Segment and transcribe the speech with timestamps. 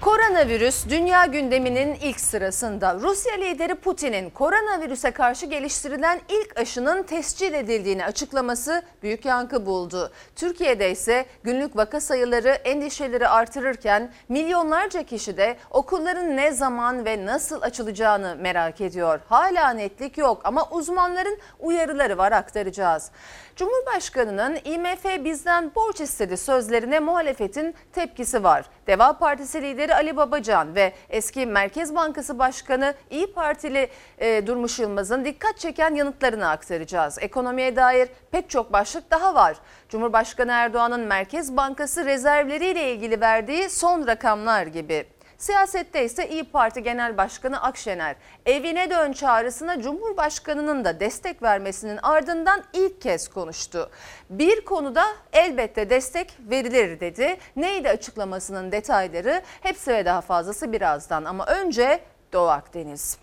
[0.00, 2.94] Koronavirüs dünya gündeminin ilk sırasında.
[2.94, 10.12] Rusya lideri Putin'in koronavirüse karşı geliştirilen ilk aşının tescil edildiğini açıklaması büyük yankı buldu.
[10.36, 17.62] Türkiye'de ise günlük vaka sayıları endişeleri artırırken milyonlarca kişi de okulların ne zaman ve nasıl
[17.62, 19.20] açılacağını merak ediyor.
[19.28, 23.10] Hala netlik yok ama uzmanların uyarıları var aktaracağız.
[23.56, 28.64] Cumhurbaşkanının IMF bizden borç istedi sözlerine muhalefetin tepkisi var.
[28.86, 35.24] Deva Partisi lideri Ali Babacan ve eski Merkez Bankası Başkanı İyi Partili e, Durmuş Yılmaz'ın
[35.24, 37.18] dikkat çeken yanıtlarını aktaracağız.
[37.20, 39.56] Ekonomiye dair pek çok başlık daha var.
[39.88, 45.06] Cumhurbaşkanı Erdoğan'ın Merkez Bankası rezervleriyle ilgili verdiği son rakamlar gibi.
[45.40, 52.62] Siyasette ise İyi Parti Genel Başkanı Akşener evine dön çağrısına Cumhurbaşkanı'nın da destek vermesinin ardından
[52.72, 53.90] ilk kez konuştu.
[54.30, 57.36] Bir konuda elbette destek verilir dedi.
[57.56, 62.00] Neydi açıklamasının detayları hepsi ve daha fazlası birazdan ama önce
[62.32, 63.18] Doğu Akdeniz.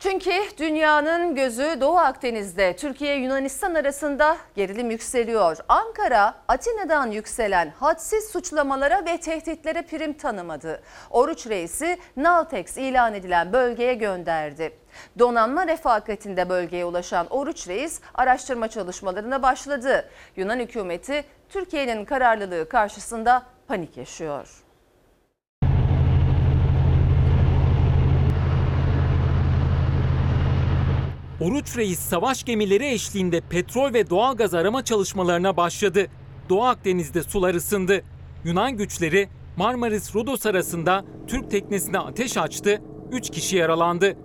[0.00, 5.56] Çünkü dünyanın gözü Doğu Akdeniz'de Türkiye Yunanistan arasında gerilim yükseliyor.
[5.68, 10.82] Ankara Atina'dan yükselen hadsiz suçlamalara ve tehditlere prim tanımadı.
[11.10, 14.78] Oruç Reis'i Naltex ilan edilen bölgeye gönderdi.
[15.18, 20.08] Donanma refakatinde bölgeye ulaşan Oruç Reis araştırma çalışmalarına başladı.
[20.36, 24.65] Yunan hükümeti Türkiye'nin kararlılığı karşısında panik yaşıyor.
[31.40, 36.06] Oruç Reis savaş gemileri eşliğinde petrol ve doğalgaz arama çalışmalarına başladı.
[36.48, 38.02] Doğu Akdeniz'de sular ısındı.
[38.44, 44.16] Yunan güçleri Marmaris-Rodos arasında Türk teknesine ateş açtı, 3 kişi yaralandı.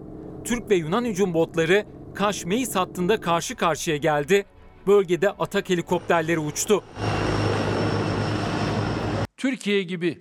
[0.44, 4.46] Türk ve Yunan hücum botları Kaş-Meis hattında karşı karşıya geldi.
[4.88, 6.84] Bölgede atak helikopterleri uçtu.
[9.38, 10.20] Türkiye gibi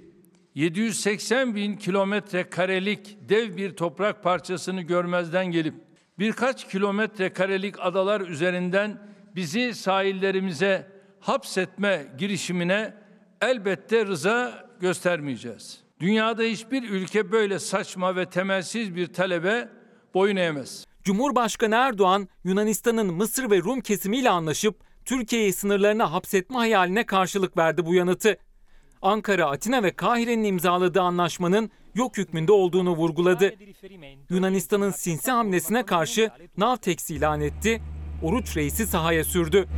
[0.55, 5.90] 780 bin kilometre karelik dev bir toprak parçasını görmezden gelip
[6.21, 8.99] birkaç kilometre karelik adalar üzerinden
[9.37, 10.87] bizi sahillerimize
[11.21, 12.95] hapsetme girişimine
[13.41, 15.81] elbette rıza göstermeyeceğiz.
[16.01, 19.69] Dünyada hiçbir ülke böyle saçma ve temelsiz bir talebe
[20.15, 20.85] boyun eğmez.
[21.05, 27.95] Cumhurbaşkanı Erdoğan, Yunanistan'ın Mısır ve Rum kesimiyle anlaşıp Türkiye'yi sınırlarına hapsetme hayaline karşılık verdi bu
[27.95, 28.37] yanıtı.
[29.03, 33.55] Ankara, Atina ve Kahire'nin imzaladığı anlaşmanın yok hükmünde olduğunu vurguladı.
[34.31, 37.83] Yunanistan'ın sinsi hamlesine karşı Navtex ilan etti,
[38.23, 39.69] Oruç Reis'i sahaya sürdü.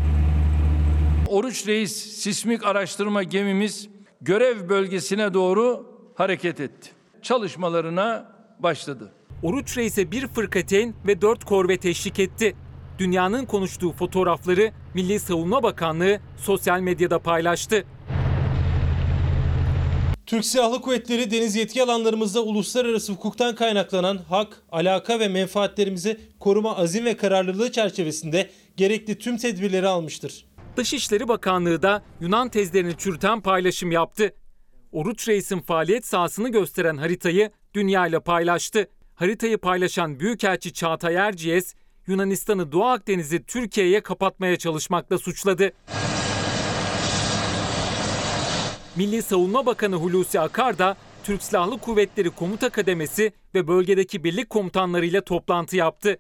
[1.28, 3.89] Oruç Reis sismik araştırma gemimiz
[4.21, 6.91] görev bölgesine doğru hareket etti.
[7.23, 9.12] Çalışmalarına başladı.
[9.43, 12.56] Oruç Reis'e bir fırkateyn ve dört korvet eşlik etti.
[12.99, 17.84] Dünyanın konuştuğu fotoğrafları Milli Savunma Bakanlığı sosyal medyada paylaştı.
[20.32, 27.04] Türk Silahlı Kuvvetleri deniz yetki alanlarımızda uluslararası hukuktan kaynaklanan hak, alaka ve menfaatlerimizi koruma azim
[27.04, 30.44] ve kararlılığı çerçevesinde gerekli tüm tedbirleri almıştır.
[30.76, 34.34] Dışişleri Bakanlığı da Yunan tezlerini çürüten paylaşım yaptı.
[34.93, 38.88] Oruç Reis'in faaliyet sahasını gösteren haritayı dünya ile paylaştı.
[39.14, 41.75] Haritayı paylaşan Büyükelçi Çağatay Erciyes,
[42.06, 45.72] Yunanistan'ı Doğu Akdeniz'i Türkiye'ye kapatmaya çalışmakla suçladı.
[48.97, 55.20] Milli Savunma Bakanı Hulusi Akar da Türk Silahlı Kuvvetleri Komuta Kademesi ve bölgedeki birlik komutanlarıyla
[55.20, 56.19] toplantı yaptı.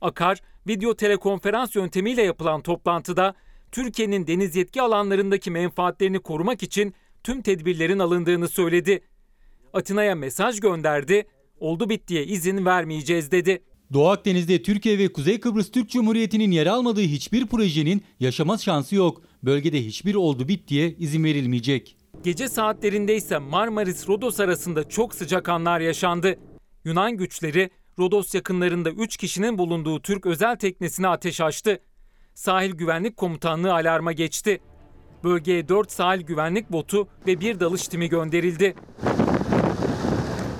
[0.00, 3.34] Akar, video telekonferans yöntemiyle yapılan toplantıda
[3.72, 9.00] Türkiye'nin deniz yetki alanlarındaki menfaatlerini korumak için tüm tedbirlerin alındığını söyledi.
[9.72, 11.26] Atina'ya mesaj gönderdi,
[11.60, 13.62] oldu bittiye izin vermeyeceğiz dedi.
[13.92, 19.22] Doğu Akdeniz'de Türkiye ve Kuzey Kıbrıs Türk Cumhuriyeti'nin yer almadığı hiçbir projenin yaşama şansı yok.
[19.42, 22.01] Bölgede hiçbir oldu bittiye izin verilmeyecek.
[22.22, 26.38] Gece saatlerinde ise Marmaris-Rodos arasında çok sıcak anlar yaşandı.
[26.84, 31.80] Yunan güçleri Rodos yakınlarında 3 kişinin bulunduğu Türk özel teknesine ateş açtı.
[32.34, 34.60] Sahil Güvenlik Komutanlığı alarma geçti.
[35.24, 38.74] Bölgeye 4 sahil güvenlik botu ve bir dalış timi gönderildi.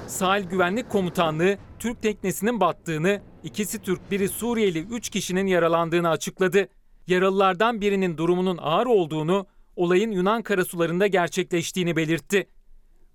[0.06, 6.68] Sahil Güvenlik Komutanlığı Türk teknesinin battığını, ikisi Türk biri Suriyeli 3 kişinin yaralandığını açıkladı.
[7.06, 9.46] Yaralılardan birinin durumunun ağır olduğunu,
[9.76, 12.46] olayın Yunan karasularında gerçekleştiğini belirtti.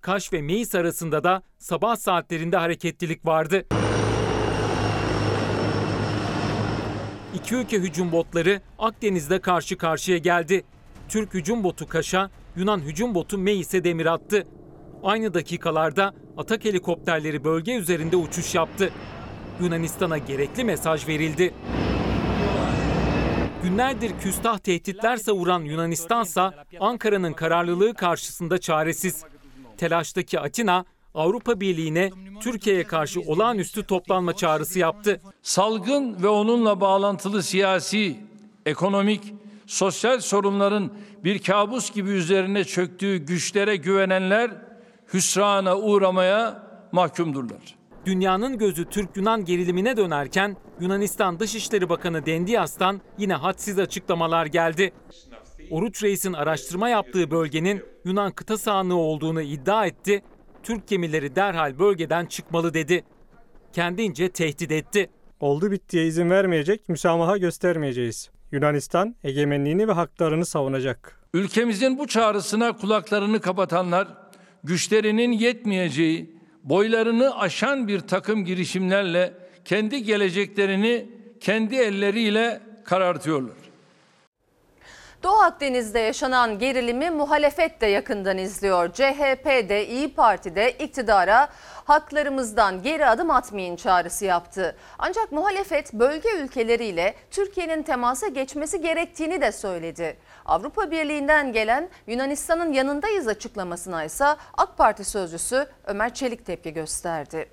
[0.02, 3.66] Kaş ve Meis arasında da sabah saatlerinde hareketlilik vardı.
[7.36, 10.64] İki ülke hücum botları Akdeniz'de karşı karşıya geldi.
[11.10, 14.48] Türk hücum botu Kaş'a, Yunan hücum botu Meis'e demir attı.
[15.04, 18.92] Aynı dakikalarda atak helikopterleri bölge üzerinde uçuş yaptı.
[19.62, 21.54] Yunanistan'a gerekli mesaj verildi.
[23.68, 29.24] Günlerdir küstah tehditler savuran Yunanistansa Ankara'nın kararlılığı karşısında çaresiz.
[29.78, 32.12] Telaştaki Atina Avrupa Birliği'ne
[32.42, 35.22] Türkiye'ye karşı olağanüstü toplanma çağrısı yaptı.
[35.42, 38.20] Salgın ve onunla bağlantılı siyasi,
[38.66, 39.34] ekonomik,
[39.66, 40.94] sosyal sorunların
[41.24, 44.52] bir kabus gibi üzerine çöktüğü güçlere güvenenler
[45.14, 47.77] hüsrana uğramaya mahkumdurlar.
[48.08, 54.94] Dünyanın gözü Türk-Yunan gerilimine dönerken Yunanistan Dışişleri Bakanı Dendias'tan yine hadsiz açıklamalar geldi.
[55.72, 60.22] Oruç Reis'in araştırma yaptığı bölgenin Yunan kıta sahanlığı olduğunu iddia etti.
[60.64, 63.04] Türk gemileri derhal bölgeden çıkmalı dedi.
[63.74, 65.10] Kendince tehdit etti.
[65.40, 68.30] Oldu bittiye izin vermeyecek, müsamaha göstermeyeceğiz.
[68.52, 71.22] Yunanistan egemenliğini ve haklarını savunacak.
[71.34, 74.08] Ülkemizin bu çağrısına kulaklarını kapatanlar,
[74.64, 79.34] güçlerinin yetmeyeceği, boylarını aşan bir takım girişimlerle
[79.66, 81.06] kendi geleceklerini
[81.40, 83.67] kendi elleriyle karartıyorlar.
[85.28, 88.94] Doğu Akdeniz'de yaşanan gerilimi muhalefet de yakından izliyor.
[88.94, 91.50] CHP de İyi Parti de iktidara
[91.86, 94.76] haklarımızdan geri adım atmayın çağrısı yaptı.
[95.00, 100.18] Ancak muhalefet bölge ülkeleriyle Türkiye'nin temasa geçmesi gerektiğini de söyledi.
[100.46, 104.26] Avrupa Birliği'nden gelen Yunanistan'ın yanındayız açıklamasına ise
[104.58, 107.50] AK Parti sözcüsü Ömer Çelik tepki gösterdi.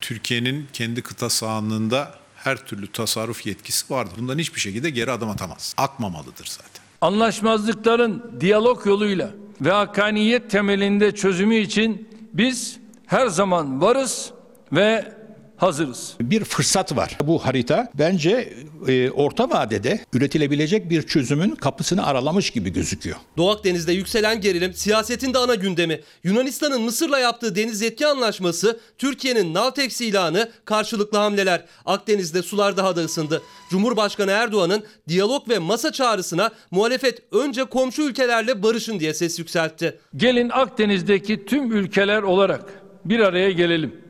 [0.00, 4.14] Türkiye'nin kendi kıta sahanlığında her türlü tasarruf yetkisi vardır.
[4.18, 5.74] Bundan hiçbir şekilde geri adım atamaz.
[5.76, 6.82] Atmamalıdır zaten.
[7.00, 9.30] Anlaşmazlıkların diyalog yoluyla
[9.60, 14.32] ve hakkaniyet temelinde çözümü için biz her zaman varız
[14.72, 15.17] ve
[15.58, 16.14] hazırız.
[16.20, 17.18] bir fırsat var.
[17.24, 18.52] Bu harita bence
[18.88, 23.16] e, orta vadede üretilebilecek bir çözümün kapısını aralamış gibi gözüküyor.
[23.36, 26.00] Doğu Akdeniz'de yükselen gerilim siyasetin de ana gündemi.
[26.24, 31.64] Yunanistan'ın Mısır'la yaptığı deniz yetki anlaşması, Türkiye'nin Navtex ilanı, karşılıklı hamleler.
[31.86, 33.42] Akdeniz'de sular daha da ısındı.
[33.70, 39.98] Cumhurbaşkanı Erdoğan'ın diyalog ve masa çağrısına muhalefet önce komşu ülkelerle barışın diye ses yükseltti.
[40.16, 42.64] Gelin Akdeniz'deki tüm ülkeler olarak
[43.04, 44.07] bir araya gelelim.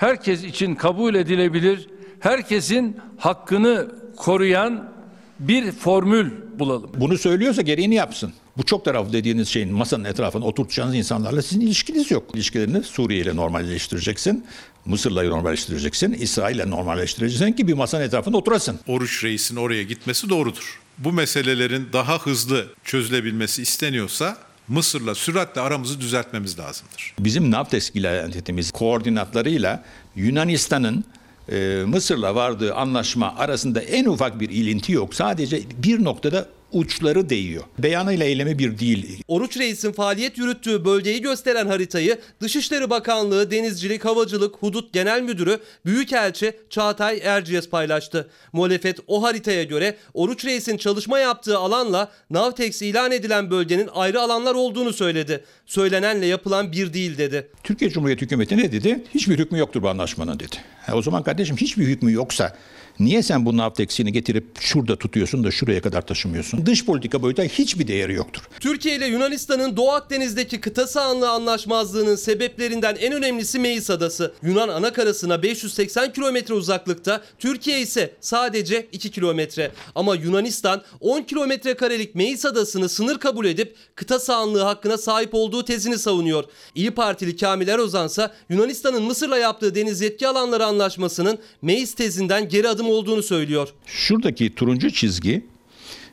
[0.00, 1.88] Herkes için kabul edilebilir,
[2.20, 4.92] herkesin hakkını koruyan
[5.40, 6.90] bir formül bulalım.
[6.96, 8.32] Bunu söylüyorsa gereğini yapsın.
[8.56, 12.30] Bu çok taraflı dediğiniz şeyin masanın etrafına oturtacağınız insanlarla sizin ilişkiniz yok.
[12.34, 14.44] İlişkilerini Suriye ile normalleştireceksin.
[14.84, 16.12] Mısır'la normalleştireceksin.
[16.12, 18.80] İsrail ile normalleştireceksin ki bir masanın etrafında oturasın.
[18.86, 20.80] Oruç Reis'in oraya gitmesi doğrudur.
[20.98, 24.36] Bu meselelerin daha hızlı çözülebilmesi isteniyorsa
[24.70, 27.14] Mısır'la süratle aramızı düzeltmemiz lazımdır.
[27.18, 29.84] Bizim NAVTES iletişimimiz koordinatlarıyla
[30.16, 31.04] Yunanistan'ın
[31.52, 35.14] e, Mısır'la vardığı anlaşma arasında en ufak bir ilinti yok.
[35.14, 37.64] Sadece bir noktada uçları değiyor.
[37.78, 39.22] Beyanıyla eylemi bir değil.
[39.28, 46.52] Oruç Reis'in faaliyet yürüttüğü bölgeyi gösteren haritayı Dışişleri Bakanlığı Denizcilik, Havacılık, Hudut Genel Müdürü Büyükelçi
[46.70, 48.30] Çağatay Erciyes paylaştı.
[48.52, 54.54] Muhalefet o haritaya göre Oruç Reis'in çalışma yaptığı alanla Navtex ilan edilen bölgenin ayrı alanlar
[54.54, 55.44] olduğunu söyledi.
[55.66, 57.50] Söylenenle yapılan bir değil dedi.
[57.64, 59.04] Türkiye Cumhuriyeti hükümeti ne dedi?
[59.14, 60.56] Hiçbir hükmü yoktur bu anlaşmanın dedi.
[60.86, 62.56] Ha, o zaman kardeşim hiçbir hükmü yoksa
[63.00, 66.66] niye sen bu navteksini getirip şurada tutuyorsun da şuraya kadar taşımıyorsun?
[66.66, 68.42] Dış politika boyutta hiçbir değeri yoktur.
[68.60, 74.34] Türkiye ile Yunanistan'ın Doğu Akdeniz'deki kıta sahanlığı anlaşmazlığının sebeplerinden en önemlisi Meis Adası.
[74.42, 79.72] Yunan anakarasına 580 kilometre uzaklıkta, Türkiye ise sadece 2 kilometre.
[79.94, 85.64] Ama Yunanistan 10 kilometre karelik Meis Adası'nı sınır kabul edip kıta sahanlığı hakkına sahip olduğu
[85.64, 86.44] tezini savunuyor.
[86.74, 92.68] İyi Partili Kamil Erozan ise Yunanistan'ın Mısır'la yaptığı deniz yetki alanları anlaşmasının Meis tezinden geri
[92.68, 93.68] adım olduğunu söylüyor.
[93.86, 95.44] Şuradaki turuncu çizgi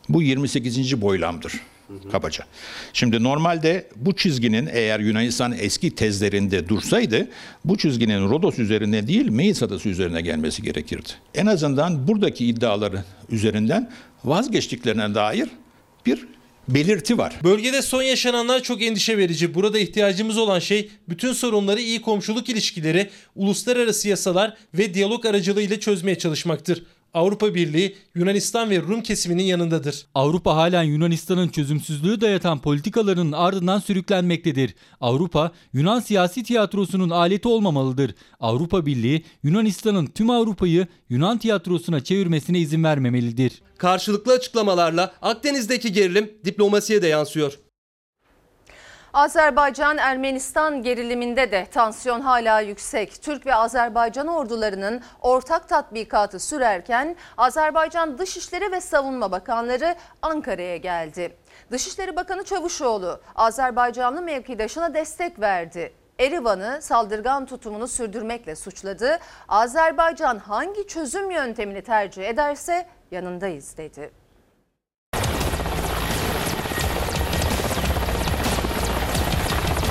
[0.10, 1.01] bu 28.
[1.01, 1.53] boylamdır
[2.12, 2.46] kabaca.
[2.93, 7.27] Şimdi normalde bu çizginin eğer Yunanistan eski tezlerinde dursaydı
[7.65, 11.10] bu çizginin Rodos üzerine değil Meis Adası üzerine gelmesi gerekirdi.
[11.36, 13.91] En azından buradaki iddiaları üzerinden
[14.24, 15.50] vazgeçtiklerine dair
[16.05, 16.27] bir
[16.70, 17.40] belirti var.
[17.44, 19.54] Bölgede son yaşananlar çok endişe verici.
[19.54, 26.18] Burada ihtiyacımız olan şey bütün sorunları iyi komşuluk ilişkileri, uluslararası yasalar ve diyalog aracılığıyla çözmeye
[26.18, 26.84] çalışmaktır.
[27.14, 30.06] Avrupa Birliği Yunanistan ve Rum kesiminin yanındadır.
[30.16, 34.76] Avrupa halen Yunanistan'ın çözümsüzlüğü dayatan politikalarının ardından sürüklenmektedir.
[35.02, 38.16] Avrupa, Yunan siyasi tiyatrosunun aleti olmamalıdır.
[38.40, 43.62] Avrupa Birliği, Yunanistan'ın tüm Avrupa'yı Yunan tiyatrosuna çevirmesine izin vermemelidir.
[43.77, 47.60] Karşılıklı açıklamalarla Akdeniz'deki gerilim diplomasiye de yansıyor.
[49.13, 53.22] Azerbaycan-Ermenistan geriliminde de tansiyon hala yüksek.
[53.22, 61.38] Türk ve Azerbaycan ordularının ortak tatbikatı sürerken Azerbaycan Dışişleri ve Savunma Bakanları Ankara'ya geldi.
[61.72, 65.93] Dışişleri Bakanı Çavuşoğlu Azerbaycanlı mevkidaşına destek verdi.
[66.20, 69.20] Erivan'ı saldırgan tutumunu sürdürmekle suçladı.
[69.48, 74.12] Azerbaycan hangi çözüm yöntemini tercih ederse yanındayız dedi.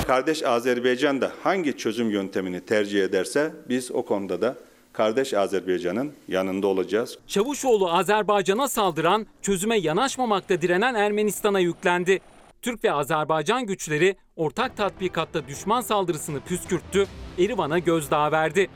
[0.07, 4.55] Kardeş Azerbaycan da hangi çözüm yöntemini tercih ederse biz o konuda da
[4.93, 7.17] kardeş Azerbaycan'ın yanında olacağız.
[7.27, 12.19] Çavuşoğlu Azerbaycan'a saldıran, çözüme yanaşmamakta direnen Ermenistan'a yüklendi.
[12.61, 17.07] Türk ve Azerbaycan güçleri ortak tatbikatta düşman saldırısını püskürttü,
[17.39, 18.69] Erivan'a gözdağı verdi.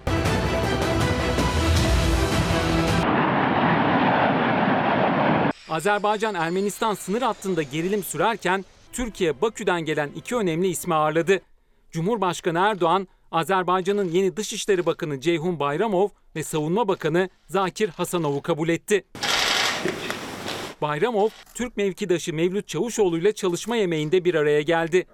[5.69, 11.41] Azerbaycan-Ermenistan sınır hattında gerilim sürerken Türkiye Bakü'den gelen iki önemli ismi ağırladı.
[11.91, 19.05] Cumhurbaşkanı Erdoğan, Azerbaycan'ın yeni Dışişleri Bakanı Ceyhun Bayramov ve Savunma Bakanı Zakir Hasanov'u kabul etti.
[20.81, 25.05] Bayramov, Türk mevkidaşı Mevlüt Çavuşoğlu ile çalışma yemeğinde bir araya geldi.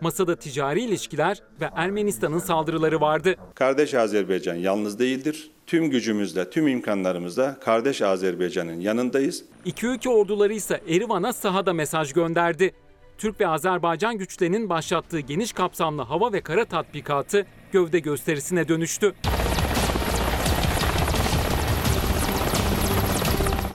[0.00, 3.34] Masada ticari ilişkiler ve Ermenistan'ın saldırıları vardı.
[3.54, 5.50] Kardeş Azerbaycan yalnız değildir.
[5.66, 9.44] Tüm gücümüzle, tüm imkanlarımızla kardeş Azerbaycan'ın yanındayız.
[9.64, 12.74] İki ülke orduları ise Erivan'a sahada mesaj gönderdi.
[13.18, 19.14] Türk ve Azerbaycan güçlerinin başlattığı geniş kapsamlı hava ve kara tatbikatı gövde gösterisine dönüştü.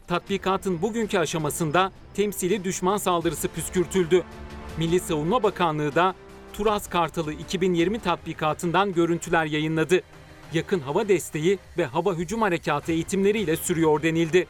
[0.07, 4.23] Tatbikatın bugünkü aşamasında temsili düşman saldırısı püskürtüldü.
[4.77, 6.15] Milli Savunma Bakanlığı da
[6.53, 10.01] Turas Kartalı 2020 tatbikatından görüntüler yayınladı.
[10.53, 14.47] Yakın hava desteği ve hava hücum harekatı eğitimleriyle sürüyor denildi.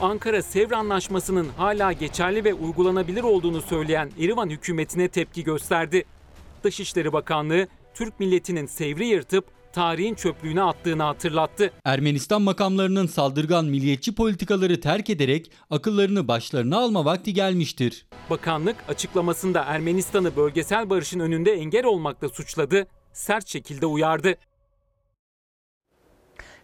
[0.00, 6.04] Ankara Sevr Anlaşması'nın hala geçerli ve uygulanabilir olduğunu söyleyen Erivan hükümetine tepki gösterdi.
[6.64, 11.70] Dışişleri Bakanlığı Türk milletinin Sevr'i yırtıp tarihin çöplüğüne attığını hatırlattı.
[11.84, 18.06] Ermenistan makamlarının saldırgan milliyetçi politikaları terk ederek akıllarını başlarına alma vakti gelmiştir.
[18.30, 24.34] Bakanlık açıklamasında Ermenistan'ı bölgesel barışın önünde engel olmakla suçladı, sert şekilde uyardı.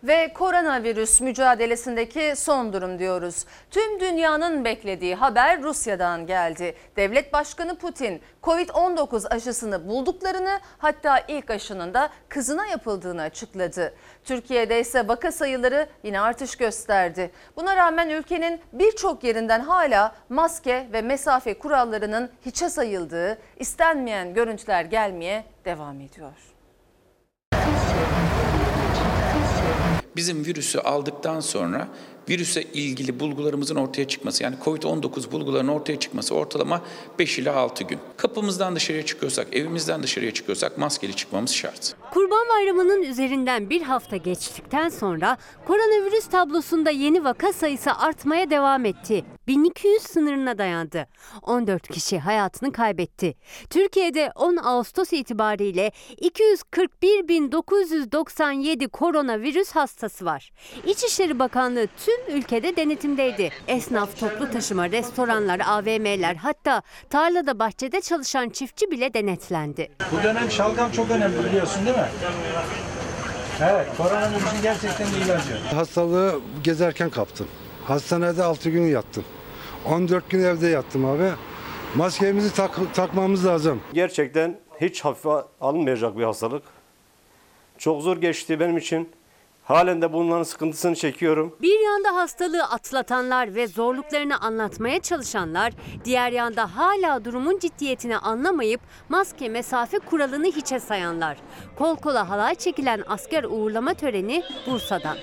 [0.05, 3.45] Ve koronavirüs mücadelesindeki son durum diyoruz.
[3.71, 6.75] Tüm dünyanın beklediği haber Rusya'dan geldi.
[6.97, 13.95] Devlet Başkanı Putin Covid-19 aşısını bulduklarını hatta ilk aşının da kızına yapıldığını açıkladı.
[14.25, 17.31] Türkiye'de ise vaka sayıları yine artış gösterdi.
[17.57, 25.45] Buna rağmen ülkenin birçok yerinden hala maske ve mesafe kurallarının hiçe sayıldığı, istenmeyen görüntüler gelmeye
[25.65, 26.54] devam ediyor.
[30.17, 31.89] Bizim virüsü aldıktan sonra
[32.29, 36.83] virüse ilgili bulgularımızın ortaya çıkması yani COVID-19 bulgularının ortaya çıkması ortalama
[37.19, 37.99] 5 ila 6 gün.
[38.17, 41.95] Kapımızdan dışarıya çıkıyorsak, evimizden dışarıya çıkıyorsak maskeli çıkmamız şart.
[42.13, 49.25] Kurban Bayramı'nın üzerinden bir hafta geçtikten sonra koronavirüs tablosunda yeni vaka sayısı artmaya devam etti.
[49.47, 51.07] 1200 sınırına dayandı.
[51.43, 53.35] 14 kişi hayatını kaybetti.
[53.71, 60.53] Türkiye'de 10 Ağustos itibariyle 241.997 koronavirüs hastası var.
[60.87, 63.51] İçişleri Bakanlığı tüm ülkede denetimdeydi.
[63.69, 69.91] Esnaf, toplu taşıma, restoranlar, AVM'ler hatta tarlada bahçede çalışan çiftçi bile denetlendi.
[70.13, 72.09] Bu dönem şalgam çok önemli biliyorsun değil mi?
[73.63, 75.59] Evet, koronavirüsün gerçekten bir ilacı.
[75.75, 77.47] Hastalığı gezerken kaptım.
[77.85, 79.25] Hastanede 6 gün yattım.
[79.85, 81.31] 14 gün evde yattım abi.
[81.95, 83.81] Maskemizi tak- takmamız lazım.
[83.93, 86.63] Gerçekten hiç hafife alınmayacak bir hastalık.
[87.79, 89.09] Çok zor geçti benim için.
[89.65, 91.57] Halen de bunların sıkıntısını çekiyorum.
[91.63, 95.73] Bir yanda hastalığı atlatanlar ve zorluklarını anlatmaya çalışanlar,
[96.05, 101.37] diğer yanda hala durumun ciddiyetini anlamayıp maske mesafe kuralını hiçe sayanlar.
[101.79, 105.17] Kol kola halay çekilen asker uğurlama töreni Bursa'dan.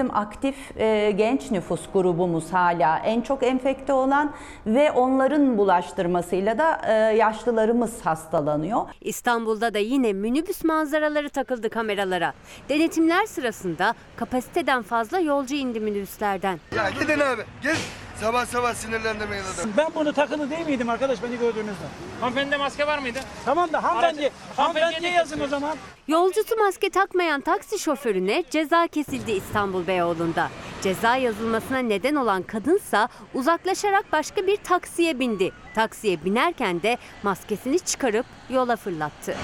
[0.00, 4.32] Bizim aktif e, genç nüfus grubumuz hala en çok enfekte olan
[4.66, 8.80] ve onların bulaştırmasıyla da e, yaşlılarımız hastalanıyor.
[9.00, 12.32] İstanbul'da da yine minibüs manzaraları takıldı kameralara.
[12.68, 16.60] Denetimler sırasında kapasiteden fazla yolcu indi minibüslerden.
[16.76, 17.42] Ya gidin abi.
[17.62, 17.78] Git.
[18.20, 19.72] Sabah sabah sinirlendirmeyin adamı.
[19.76, 21.84] Ben bunu takılı değil miydim arkadaş beni gördüğünüzde?
[22.20, 23.18] Hanımefendi maske var mıydı?
[23.44, 25.76] Tamam da hanımefendi, hanımefendiye yazın o zaman.
[26.08, 30.48] Yolcusu maske takmayan taksi şoförüne ceza kesildi İstanbul Beyoğlu'nda.
[30.82, 35.52] Ceza yazılmasına neden olan kadınsa uzaklaşarak başka bir taksiye bindi.
[35.74, 39.34] Taksiye binerken de maskesini çıkarıp yola fırlattı.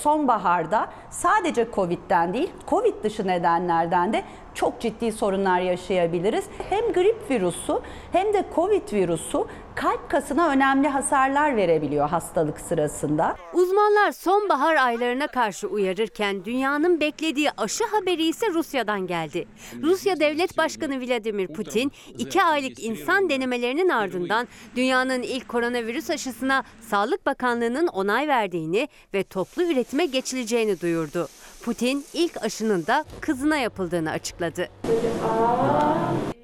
[0.00, 4.24] Sonbaharda sadece Covid'den değil, Covid dışı nedenlerden de
[4.58, 6.44] çok ciddi sorunlar yaşayabiliriz.
[6.70, 7.72] Hem grip virüsü
[8.12, 9.38] hem de Covid virüsü
[9.74, 13.36] kalp kasına önemli hasarlar verebiliyor hastalık sırasında.
[13.52, 19.48] Uzmanlar sonbahar aylarına karşı uyarırken dünyanın beklediği aşı haberi ise Rusya'dan geldi.
[19.82, 27.26] Rusya Devlet Başkanı Vladimir Putin iki aylık insan denemelerinin ardından dünyanın ilk koronavirüs aşısına Sağlık
[27.26, 31.28] Bakanlığı'nın onay verdiğini ve toplu üretime geçileceğini duyurdu.
[31.62, 34.68] Putin ilk aşının da kızına yapıldığını açıkladı.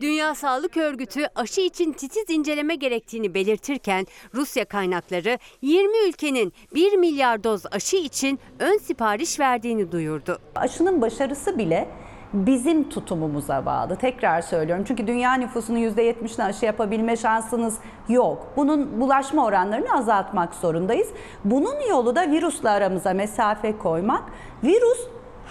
[0.00, 7.44] Dünya Sağlık Örgütü aşı için titiz inceleme gerektiğini belirtirken Rusya kaynakları 20 ülkenin 1 milyar
[7.44, 10.38] doz aşı için ön sipariş verdiğini duyurdu.
[10.54, 11.88] Aşının başarısı bile
[12.34, 13.96] bizim tutumumuza bağlı.
[13.96, 14.84] Tekrar söylüyorum.
[14.88, 18.46] Çünkü dünya nüfusunun %70'ine aşı yapabilme şansınız yok.
[18.56, 21.08] Bunun bulaşma oranlarını azaltmak zorundayız.
[21.44, 24.22] Bunun yolu da virüsle aramıza mesafe koymak.
[24.64, 25.00] Virüs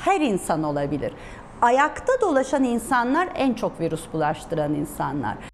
[0.05, 1.13] her insan olabilir.
[1.61, 5.52] Ayakta dolaşan insanlar en çok virüs bulaştıran insanlar.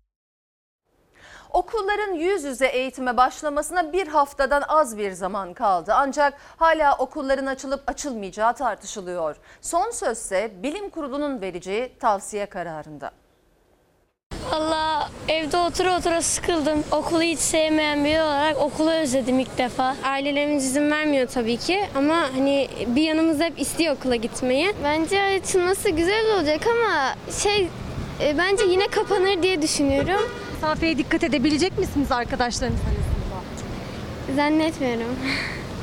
[1.53, 5.93] Okulların yüz yüze eğitime başlamasına bir haftadan az bir zaman kaldı.
[5.95, 9.35] Ancak hala okulların açılıp açılmayacağı tartışılıyor.
[9.61, 13.11] Son sözse bilim kurulunun vereceği tavsiye kararında.
[14.51, 16.83] Valla evde otura otura sıkıldım.
[16.91, 19.95] Okulu hiç sevmeyen biri olarak okulu özledim ilk defa.
[20.03, 24.73] Ailelerimiz izin vermiyor tabii ki ama hani bir yanımız hep istiyor okula gitmeyi.
[24.83, 27.69] Bence açılması güzel olacak ama şey
[28.21, 30.21] e, bence yine kapanır diye düşünüyorum.
[30.61, 32.83] Mesafeye dikkat edebilecek misiniz arkadaşlarınızla?
[34.35, 35.05] Zannetmiyorum.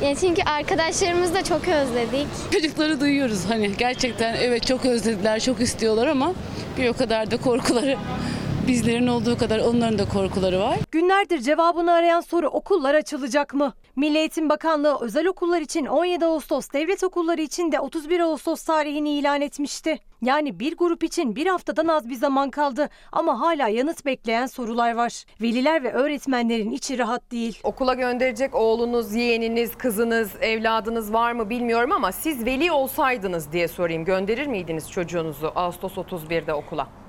[0.02, 2.26] Yani çünkü arkadaşlarımızı da çok özledik.
[2.52, 6.32] Çocukları duyuyoruz hani gerçekten evet çok özlediler, çok istiyorlar ama
[6.78, 7.96] bir o kadar da korkuları
[8.66, 10.78] bizlerin olduğu kadar onların da korkuları var.
[10.90, 13.72] Günlerdir cevabını arayan soru okullar açılacak mı?
[13.96, 19.10] Milli Eğitim Bakanlığı özel okullar için 17 Ağustos, devlet okulları için de 31 Ağustos tarihini
[19.10, 19.98] ilan etmişti.
[20.22, 24.94] Yani bir grup için bir haftadan az bir zaman kaldı ama hala yanıt bekleyen sorular
[24.94, 25.24] var.
[25.40, 27.60] Veliler ve öğretmenlerin içi rahat değil.
[27.62, 34.04] Okula gönderecek oğlunuz, yeğeniniz, kızınız, evladınız var mı bilmiyorum ama siz veli olsaydınız diye sorayım.
[34.04, 37.05] Gönderir miydiniz çocuğunuzu Ağustos 31'de okula?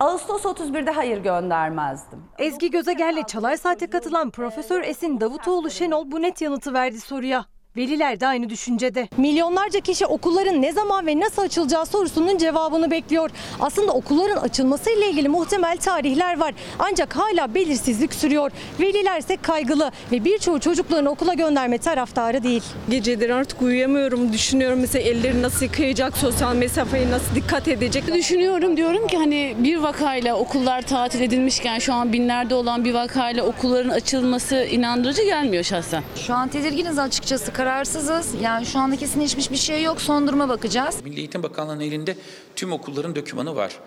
[0.00, 2.18] Ağustos 31'de hayır göndermezdim.
[2.38, 7.46] Ezgi Gözeger'le Çalar Saat'e katılan Profesör Esin Davutoğlu Şenol bu net yanıtı verdi soruya.
[7.76, 9.08] Veliler de aynı düşüncede.
[9.16, 13.30] Milyonlarca kişi okulların ne zaman ve nasıl açılacağı sorusunun cevabını bekliyor.
[13.60, 16.54] Aslında okulların açılması ile ilgili muhtemel tarihler var.
[16.78, 18.50] Ancak hala belirsizlik sürüyor.
[18.80, 22.62] Veliler ise kaygılı ve birçoğu çocuklarını okula gönderme taraftarı değil.
[22.90, 24.32] Geceleri artık uyuyamıyorum.
[24.32, 28.14] Düşünüyorum mesela elleri nasıl yıkayacak, sosyal mesafeye nasıl dikkat edecek.
[28.14, 33.42] Düşünüyorum diyorum ki hani bir vakayla okullar tatil edilmişken şu an binlerde olan bir vakayla
[33.42, 36.02] okulların açılması inandırıcı gelmiyor şahsen.
[36.26, 38.34] Şu an tedirginiz açıkçası kararsızız.
[38.42, 40.00] Yani şu anda kesinleşmiş bir şey yok.
[40.00, 41.04] Son duruma bakacağız.
[41.04, 42.16] Milli Eğitim Bakanlığı'nın elinde
[42.56, 43.78] tüm okulların dokümanı var.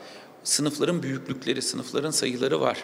[0.43, 2.83] Sınıfların büyüklükleri, sınıfların sayıları var.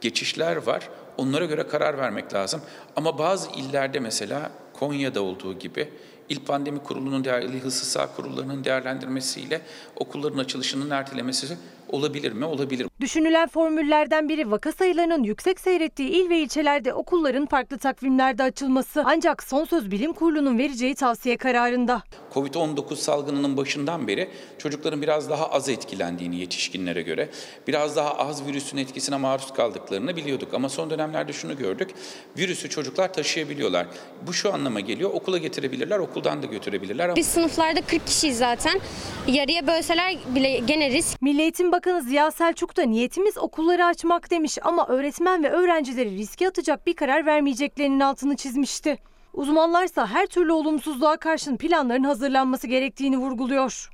[0.00, 0.88] Geçişler var.
[1.16, 2.60] Onlara göre karar vermek lazım.
[2.96, 5.88] Ama bazı illerde mesela Konya'da olduğu gibi
[6.28, 9.60] İl Pandemi Kurulu'nun, değer, İl Hızlı Sağ Kurullarının değerlendirmesiyle
[9.96, 11.58] okulların açılışının ertelemesi
[11.92, 12.44] olabilir mi?
[12.44, 12.86] Olabilir.
[13.00, 19.02] Düşünülen formüllerden biri vaka sayılarının yüksek seyrettiği il ve ilçelerde okulların farklı takvimlerde açılması.
[19.06, 22.02] Ancak son söz bilim kurulunun vereceği tavsiye kararında.
[22.34, 27.28] Covid-19 salgınının başından beri çocukların biraz daha az etkilendiğini yetişkinlere göre,
[27.68, 30.54] biraz daha az virüsün etkisine maruz kaldıklarını biliyorduk.
[30.54, 31.90] Ama son dönemlerde şunu gördük,
[32.38, 33.86] virüsü çocuklar taşıyabiliyorlar.
[34.26, 37.16] Bu şu anlama geliyor, okula getirebilirler, okuldan da götürebilirler.
[37.16, 38.80] Biz sınıflarda 40 kişiyiz zaten.
[39.28, 41.22] Yarıya bölseler bile gene risk.
[41.22, 46.48] Milli Eğitim Bakanı Ziya Selçuk da niyetimiz okulları açmak demiş ama öğretmen ve öğrencileri riske
[46.48, 48.98] atacak bir karar vermeyeceklerinin altını çizmişti.
[49.32, 53.90] Uzmanlarsa her türlü olumsuzluğa karşın planların hazırlanması gerektiğini vurguluyor.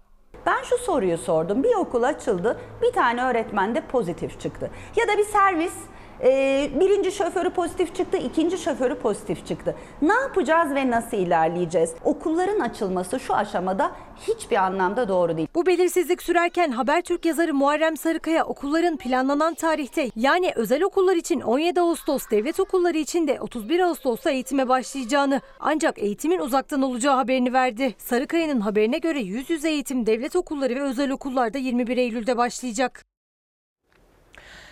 [0.46, 1.62] Ben şu soruyu sordum.
[1.62, 4.70] Bir okul açıldı, bir tane öğretmen de pozitif çıktı.
[4.96, 5.72] Ya da bir servis
[6.22, 9.74] e, birinci şoförü pozitif çıktı, ikinci şoförü pozitif çıktı.
[10.02, 11.94] Ne yapacağız ve nasıl ilerleyeceğiz?
[12.05, 13.92] Okulların açılması şu aşamada
[14.29, 15.48] hiçbir anlamda doğru değil.
[15.55, 21.81] Bu belirsizlik sürerken Habertürk yazarı Muharrem Sarıkaya okulların planlanan tarihte yani özel okullar için 17
[21.81, 27.94] Ağustos, devlet okulları için de 31 Ağustos'ta eğitime başlayacağını ancak eğitimin uzaktan olacağı haberini verdi.
[27.98, 33.15] Sarıkaya'nın haberine göre yüz yüze eğitim devlet okulları ve özel okullarda 21 Eylül'de başlayacak.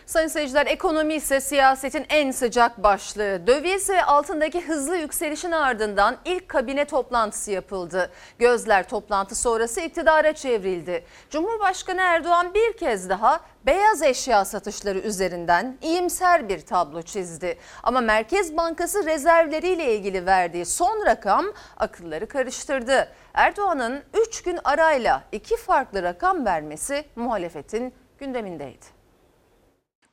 [0.07, 3.47] Sayın seyirciler ekonomi ise siyasetin en sıcak başlığı.
[3.47, 8.11] Döviz ve altındaki hızlı yükselişin ardından ilk kabine toplantısı yapıldı.
[8.39, 11.05] Gözler toplantı sonrası iktidara çevrildi.
[11.31, 17.59] Cumhurbaşkanı Erdoğan bir kez daha beyaz eşya satışları üzerinden iyimser bir tablo çizdi.
[17.83, 23.09] Ama Merkez Bankası rezervleriyle ilgili verdiği son rakam akılları karıştırdı.
[23.35, 28.94] Erdoğan'ın 3 gün arayla iki farklı rakam vermesi muhalefetin gündemindeydi.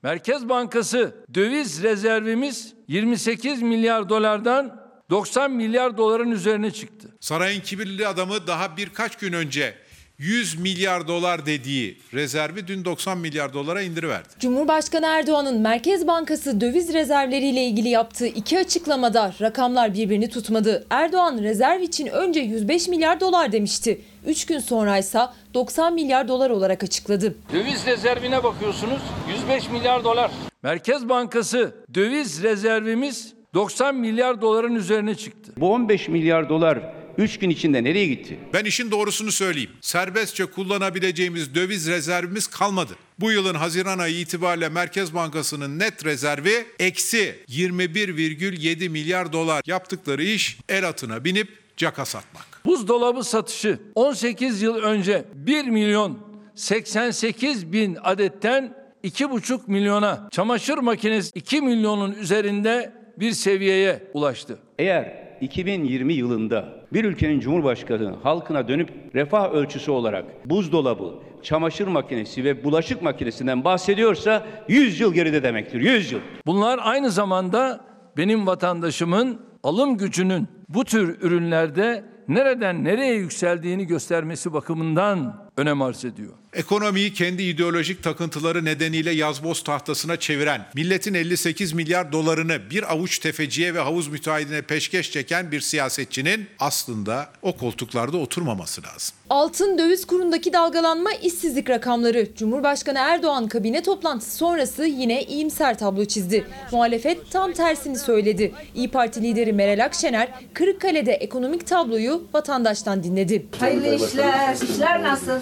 [0.04, 7.10] Merkez Bankası döviz rezervimiz 28 milyar dolardan 90 milyar doların üzerine çıktı.
[7.20, 9.76] Sarayın kibirli adamı daha birkaç gün önce
[10.22, 14.28] 100 milyar dolar dediği rezervi dün 90 milyar dolara indiriverdi.
[14.40, 20.86] Cumhurbaşkanı Erdoğan'ın Merkez Bankası döviz rezervleriyle ilgili yaptığı iki açıklamada rakamlar birbirini tutmadı.
[20.90, 24.02] Erdoğan rezerv için önce 105 milyar dolar demişti.
[24.26, 25.20] 3 gün sonra ise
[25.54, 27.36] 90 milyar dolar olarak açıkladı.
[27.54, 30.32] Döviz rezervine bakıyorsunuz 105 milyar dolar.
[30.64, 35.52] Merkez Bankası döviz rezervimiz 90 milyar doların üzerine çıktı.
[35.58, 38.40] Bu 15 milyar dolar 3 gün içinde nereye gitti?
[38.54, 39.72] Ben işin doğrusunu söyleyeyim.
[39.82, 42.94] Serbestçe kullanabileceğimiz döviz rezervimiz kalmadı.
[43.20, 49.62] Bu yılın Haziran ayı itibariyle Merkez Bankası'nın net rezervi eksi 21,7 milyar dolar.
[49.66, 51.48] Yaptıkları iş el atına binip
[51.78, 52.46] caka satmak.
[52.66, 56.20] Buzdolabı satışı 18 yıl önce 1 milyon
[56.56, 64.58] 88 bin adetten 2,5 milyona, çamaşır makinesi 2 milyonun üzerinde bir seviyeye ulaştı.
[64.80, 72.64] Eğer 2020 yılında bir ülkenin cumhurbaşkanı halkına dönüp refah ölçüsü olarak buzdolabı, çamaşır makinesi ve
[72.64, 75.82] bulaşık makinesinden bahsediyorsa 100 yıl geride demektir.
[75.82, 76.20] 100 yıl.
[76.46, 77.86] Bunlar aynı zamanda
[78.18, 86.34] benim vatandaşımın alım gücünün bu tür ürünlerde nereden nereye yükseldiğini göstermesi bakımından önem arz ediyor.
[86.54, 93.74] Ekonomiyi kendi ideolojik takıntıları nedeniyle yazboz tahtasına çeviren, milletin 58 milyar dolarını bir avuç tefeciye
[93.74, 99.16] ve havuz müteahhidine peşkeş çeken bir siyasetçinin aslında o koltuklarda oturmaması lazım.
[99.30, 102.28] Altın döviz kurundaki dalgalanma işsizlik rakamları.
[102.36, 106.46] Cumhurbaşkanı Erdoğan kabine toplantısı sonrası yine iyimser tablo çizdi.
[106.72, 108.52] Muhalefet tam tersini söyledi.
[108.76, 113.46] İyi Parti lideri Meral Akşener Kırıkkale'de ekonomik tabloyu vatandaştan dinledi.
[113.60, 114.56] Hayırlı işler.
[114.56, 115.40] İşler nasıl?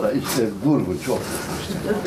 [0.00, 1.18] İşte vurgun çok.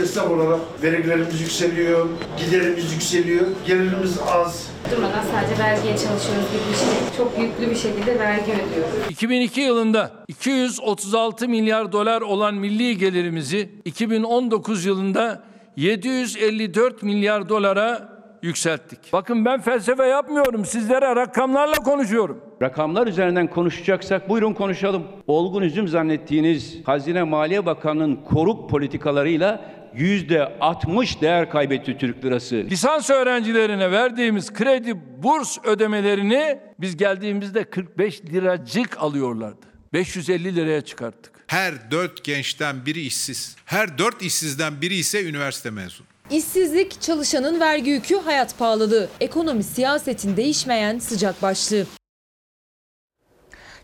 [0.02, 2.10] Esnaf olarak vergilerimiz yükseliyor,
[2.45, 4.67] giderimiz yükseliyor, gelirimiz az.
[4.91, 7.17] Durmadan sadece vergiye çalışıyoruz gibi bir şey.
[7.17, 9.10] Çok yüklü bir şekilde vergi ödüyoruz.
[9.10, 15.43] 2002 yılında 236 milyar dolar olan milli gelirimizi 2019 yılında
[15.76, 18.14] 754 milyar dolara
[18.45, 18.99] yükselttik.
[19.13, 20.65] Bakın ben felsefe yapmıyorum.
[20.65, 22.41] Sizlere rakamlarla konuşuyorum.
[22.62, 25.03] Rakamlar üzerinden konuşacaksak buyurun konuşalım.
[25.27, 32.55] Olgun üzüm zannettiğiniz Hazine Maliye Bakanı'nın koruk politikalarıyla yüzde 60 değer kaybetti Türk lirası.
[32.55, 39.65] Lisans öğrencilerine verdiğimiz kredi burs ödemelerini biz geldiğimizde 45 liracık alıyorlardı.
[39.93, 41.36] 550 liraya çıkarttık.
[41.47, 43.55] Her dört gençten biri işsiz.
[43.65, 46.08] Her dört işsizden biri ise üniversite mezunu.
[46.30, 49.08] İşsizlik, çalışanın vergi yükü, hayat pahalılığı.
[49.20, 51.86] Ekonomi siyasetin değişmeyen sıcak başlığı.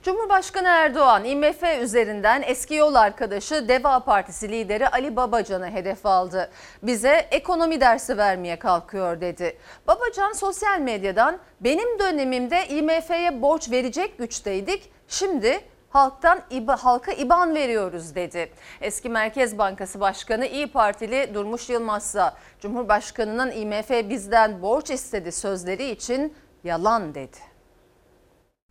[0.04, 6.52] Cumhurbaşkanı Erdoğan IMF üzerinden eski yol arkadaşı Deva Partisi lideri Ali Babacan'ı hedef aldı.
[6.84, 9.58] Bize ekonomi dersi vermeye kalkıyor dedi.
[9.88, 14.92] Babacan sosyal medyadan benim dönemimde IMF'ye borç verecek güçteydik.
[15.08, 18.52] Şimdi halktan halka IBAN veriyoruz dedi.
[18.82, 22.24] Eski Merkez Bankası Başkanı İyi Partili Durmuş Yılmaz ise
[22.60, 27.38] Cumhurbaşkanının IMF bizden borç istedi sözleri için yalan dedi.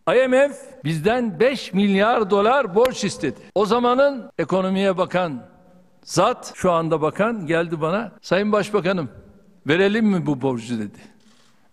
[0.08, 3.40] IMF bizden 5 milyar dolar borç istedi.
[3.54, 5.46] O zamanın ekonomiye bakan
[6.04, 9.10] zat şu anda bakan geldi bana Sayın Başbakanım
[9.66, 10.98] verelim mi bu borcu dedi.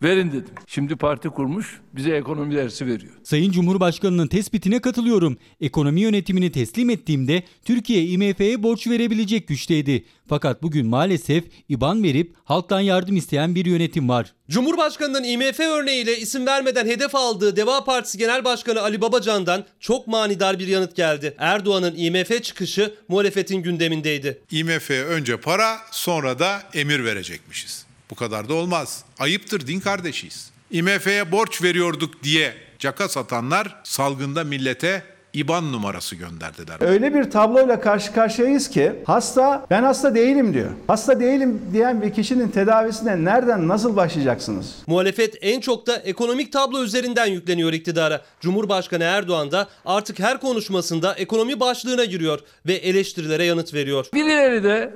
[0.04, 0.54] Verin dedim.
[0.68, 3.14] Şimdi parti kurmuş bize ekonomi dersi veriyor.
[3.24, 5.38] Sayın Cumhurbaşkanı'nın tespitine katılıyorum.
[5.62, 10.06] Ekonomi yönetimini teslim ettiğimde Türkiye IMF'ye borç verebilecek güçteydi.
[10.30, 14.34] Fakat bugün maalesef IBAN verip halktan yardım isteyen bir yönetim var.
[14.50, 20.60] Cumhurbaşkanının IMF örneğiyle isim vermeden hedef aldığı Deva Partisi Genel Başkanı Ali Babacan'dan çok manidar
[20.60, 21.36] bir yanıt geldi.
[21.38, 24.42] Erdoğan'ın IMF çıkışı muhalefetin gündemindeydi.
[24.52, 27.87] IMF'ye önce para sonra da emir verecekmişiz.
[28.10, 29.04] Bu kadar da olmaz.
[29.20, 30.52] Ayıptır din kardeşiyiz.
[30.72, 36.78] IMF'ye borç veriyorduk diye caka satanlar salgında millete IBAN numarası gönderdiler.
[36.80, 40.70] Öyle bir tabloyla karşı karşıyayız ki hasta ben hasta değilim diyor.
[40.88, 44.76] Hasta değilim diyen bir kişinin tedavisine nereden nasıl başlayacaksınız?
[44.88, 48.22] Muhalefet en çok da ekonomik tablo üzerinden yükleniyor iktidara.
[48.42, 54.06] Cumhurbaşkanı Erdoğan da artık her konuşmasında ekonomi başlığına giriyor ve eleştirilere yanıt veriyor.
[54.14, 54.94] Birileri de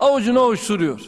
[0.00, 1.00] avucunu ovuşturuyor.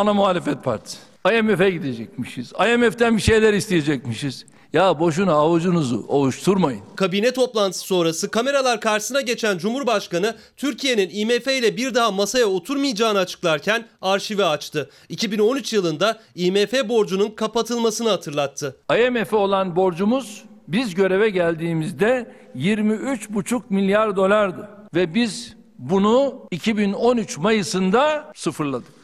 [0.00, 0.98] Ana muhalefet partisi.
[1.32, 2.52] IMF'e gidecekmişiz.
[2.52, 4.46] IMF'den bir şeyler isteyecekmişiz.
[4.72, 6.80] Ya boşuna avucunuzu ovuşturmayın.
[6.96, 13.86] Kabine toplantısı sonrası kameralar karşısına geçen Cumhurbaşkanı Türkiye'nin IMF ile bir daha masaya oturmayacağını açıklarken
[14.02, 14.90] arşivi açtı.
[15.08, 18.76] 2013 yılında IMF borcunun kapatılmasını hatırlattı.
[19.06, 28.99] IMF'e olan borcumuz biz göreve geldiğimizde 23,5 milyar dolardı ve biz bunu 2013 Mayıs'ında sıfırladık.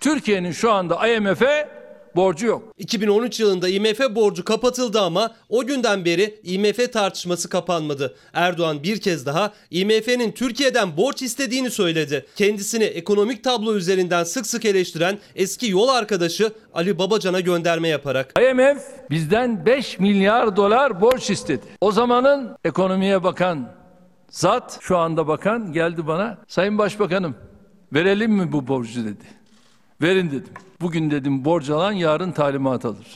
[0.00, 1.68] Türkiye'nin şu anda IMF'e
[2.16, 2.62] borcu yok.
[2.78, 8.16] 2013 yılında IMF borcu kapatıldı ama o günden beri IMF tartışması kapanmadı.
[8.32, 12.26] Erdoğan bir kez daha IMF'nin Türkiye'den borç istediğini söyledi.
[12.36, 18.34] Kendisini ekonomik tablo üzerinden sık sık eleştiren eski yol arkadaşı Ali Babacan'a gönderme yaparak.
[18.40, 21.66] IMF bizden 5 milyar dolar borç istedi.
[21.80, 23.72] O zamanın ekonomiye bakan
[24.30, 26.38] zat şu anda bakan geldi bana.
[26.48, 27.34] Sayın Başbakanım
[27.92, 29.39] verelim mi bu borcu dedi.
[30.02, 30.52] Verin dedim.
[30.80, 33.06] Bugün dedim borç alan yarın talimat alır.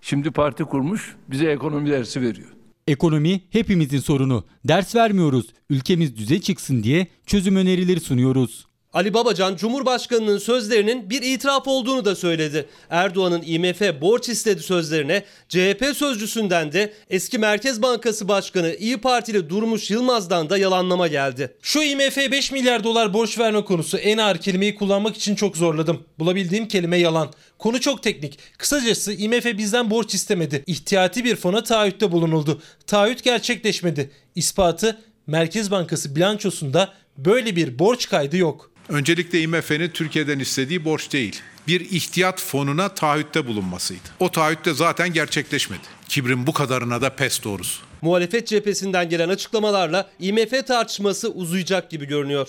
[0.00, 2.48] Şimdi parti kurmuş bize ekonomi dersi veriyor.
[2.86, 4.44] Ekonomi hepimizin sorunu.
[4.64, 5.46] Ders vermiyoruz.
[5.70, 8.66] Ülkemiz düze çıksın diye çözüm önerileri sunuyoruz.
[8.92, 12.68] Ali Babacan Cumhurbaşkanı'nın sözlerinin bir itiraf olduğunu da söyledi.
[12.90, 19.90] Erdoğan'ın IMF borç istedi sözlerine CHP sözcüsünden de eski Merkez Bankası Başkanı İyi Partili Durmuş
[19.90, 21.56] Yılmaz'dan da yalanlama geldi.
[21.62, 26.04] Şu IMF 5 milyar dolar borç verme konusu en ağır kelimeyi kullanmak için çok zorladım.
[26.18, 27.30] Bulabildiğim kelime yalan.
[27.58, 28.38] Konu çok teknik.
[28.58, 30.64] Kısacası IMF bizden borç istemedi.
[30.66, 32.62] İhtiyati bir fona taahhütte bulunuldu.
[32.86, 34.10] Taahhüt gerçekleşmedi.
[34.34, 38.71] İspatı Merkez Bankası bilançosunda böyle bir borç kaydı yok.
[38.88, 41.42] Öncelikle IMF'nin Türkiye'den istediği borç değil.
[41.66, 44.08] Bir ihtiyat fonuna taahhütte bulunmasıydı.
[44.20, 45.82] O taahhütte zaten gerçekleşmedi.
[46.08, 47.82] Kibrin bu kadarına da pes doğrusu.
[48.02, 52.48] Muhalefet cephesinden gelen açıklamalarla IMF tartışması uzayacak gibi görünüyor.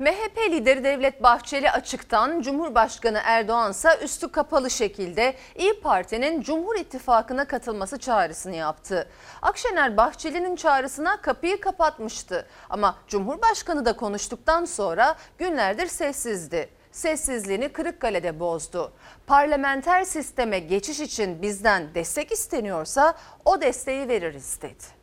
[0.00, 7.44] MHP lideri Devlet Bahçeli açıktan, Cumhurbaşkanı Erdoğan ise üstü kapalı şekilde İyi Parti'nin Cumhur İttifakı'na
[7.44, 9.08] katılması çağrısını yaptı.
[9.42, 16.68] Akşener Bahçeli'nin çağrısına kapıyı kapatmıştı ama Cumhurbaşkanı da konuştuktan sonra günlerdir sessizdi.
[16.92, 18.92] Sessizliğini Kırıkkale'de bozdu.
[19.26, 24.99] Parlamenter sisteme geçiş için bizden destek isteniyorsa o desteği veririz dedi.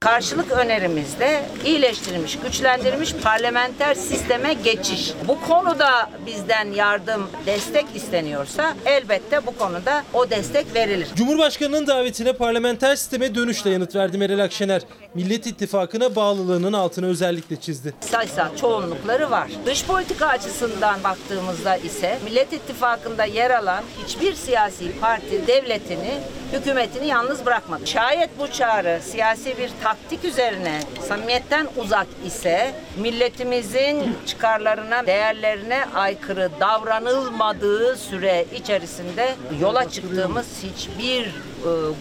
[0.00, 5.12] Karşılık önerimizde iyileştirilmiş, güçlendirilmiş parlamenter sisteme geçiş.
[5.28, 11.08] Bu konuda bizden yardım, destek isteniyorsa elbette bu konuda o destek verilir.
[11.14, 14.82] Cumhurbaşkanının davetine parlamenter sisteme dönüşle yanıt verdi Meral Akşener.
[15.14, 17.94] Millet İttifakı'na bağlılığının altını özellikle çizdi.
[18.00, 19.50] Sayısal çoğunlukları var.
[19.66, 26.14] Dış politika açısından baktığımızda ise Millet İttifakı'nda yer alan hiçbir siyasi parti devletini,
[26.52, 27.86] hükümetini yalnız bırakmadı.
[27.86, 37.96] Şayet bu çağrı siyasi bir taktik üzerine samimiyetten uzak ise milletimizin çıkarlarına, değerlerine aykırı davranılmadığı
[37.96, 41.34] süre içerisinde yola çıktığımız hiçbir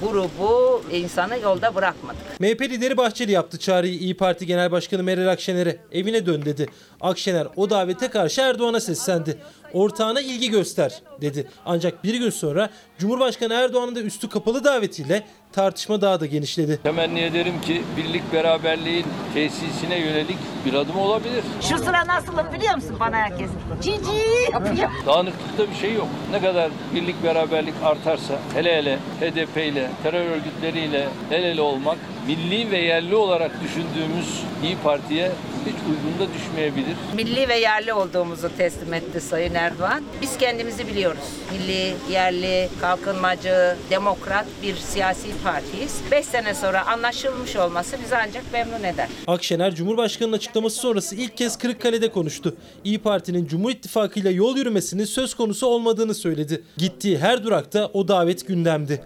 [0.02, 2.40] grubu insanı yolda bırakmadık.
[2.40, 5.78] MHP lideri Bahçeli yaptı çağrıyı İyi Parti Genel Başkanı Meral Akşener'e.
[5.92, 6.66] Evine dön dedi.
[7.02, 9.38] Akşener o davete karşı Erdoğan'a seslendi.
[9.74, 11.48] Ortağına ilgi göster dedi.
[11.66, 16.80] Ancak bir gün sonra Cumhurbaşkanı Erdoğan'ın da üstü kapalı davetiyle tartışma daha da genişledi.
[16.84, 21.44] Temenni ederim ki birlik beraberliğin tesisine yönelik bir adım olabilir.
[21.62, 23.50] Şu sıra nasılım biliyor musun bana herkes?
[23.82, 24.90] Cici yapıyor.
[25.06, 26.08] Dağınıklıkta bir şey yok.
[26.32, 32.72] Ne kadar birlik beraberlik artarsa hele hele HDP ile terör örgütleriyle el ele olmak milli
[32.72, 35.32] ve yerli olarak düşündüğümüz İyi Parti'ye
[35.68, 36.96] hiç uygun da düşmeyebilir.
[37.16, 40.04] Milli ve yerli olduğumuzu teslim etti Sayın Erdoğan.
[40.22, 41.24] Biz kendimizi biliyoruz.
[41.52, 46.02] Milli, yerli, kalkınmacı, demokrat bir siyasi partiyiz.
[46.12, 49.08] Beş sene sonra anlaşılmış olması bizi ancak memnun eder.
[49.28, 52.56] Akşener Cumhurbaşkanı'nın açıklaması sonrası ilk kez Kırıkkale'de konuştu.
[52.84, 56.64] İyi Parti'nin Cumhur İttifakı ile yol yürümesinin söz konusu olmadığını söyledi.
[56.78, 59.04] Gittiği her durakta o davet gündemdi.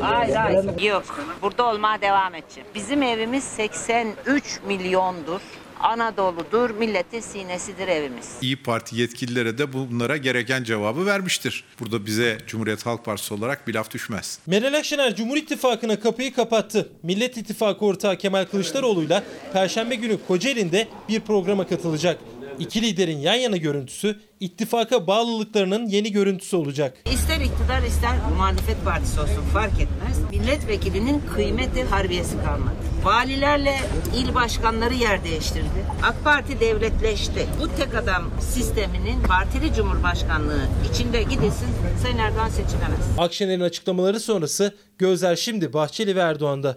[0.00, 0.80] Hayır hayır.
[0.82, 1.04] Yok.
[1.42, 2.68] Burada olmaya devam edeceğim.
[2.74, 5.40] Bizim evimiz 83 milyondur.
[5.80, 8.30] Anadolu'dur, milletin sinesidir evimiz.
[8.40, 11.64] İyi Parti yetkililere de bunlara gereken cevabı vermiştir.
[11.80, 14.38] Burada bize Cumhuriyet Halk Partisi olarak bir laf düşmez.
[14.46, 16.88] Meral Akşener Cumhur İttifakı'na kapıyı kapattı.
[17.02, 19.22] Millet İttifakı ortağı Kemal Kılıçdaroğlu'yla
[19.52, 22.18] Perşembe günü Kocaeli'nde bir programa katılacak.
[22.58, 26.96] İki liderin yan yana görüntüsü ittifaka bağlılıklarının yeni görüntüsü olacak.
[27.12, 30.30] İster iktidar ister muhalefet partisi olsun fark etmez.
[30.30, 32.83] Milletvekilinin kıymeti harbiyesi kalmadı.
[33.04, 33.76] Valilerle
[34.16, 35.84] il başkanları yer değiştirdi.
[36.02, 37.46] AK Parti devletleşti.
[37.60, 41.68] Bu tek adam sisteminin partili cumhurbaşkanlığı içinde gidilsin
[42.02, 43.18] Sayın Erdoğan seçilemez.
[43.18, 46.76] Akşener'in açıklamaları sonrası gözler şimdi Bahçeli ve Erdoğan'da.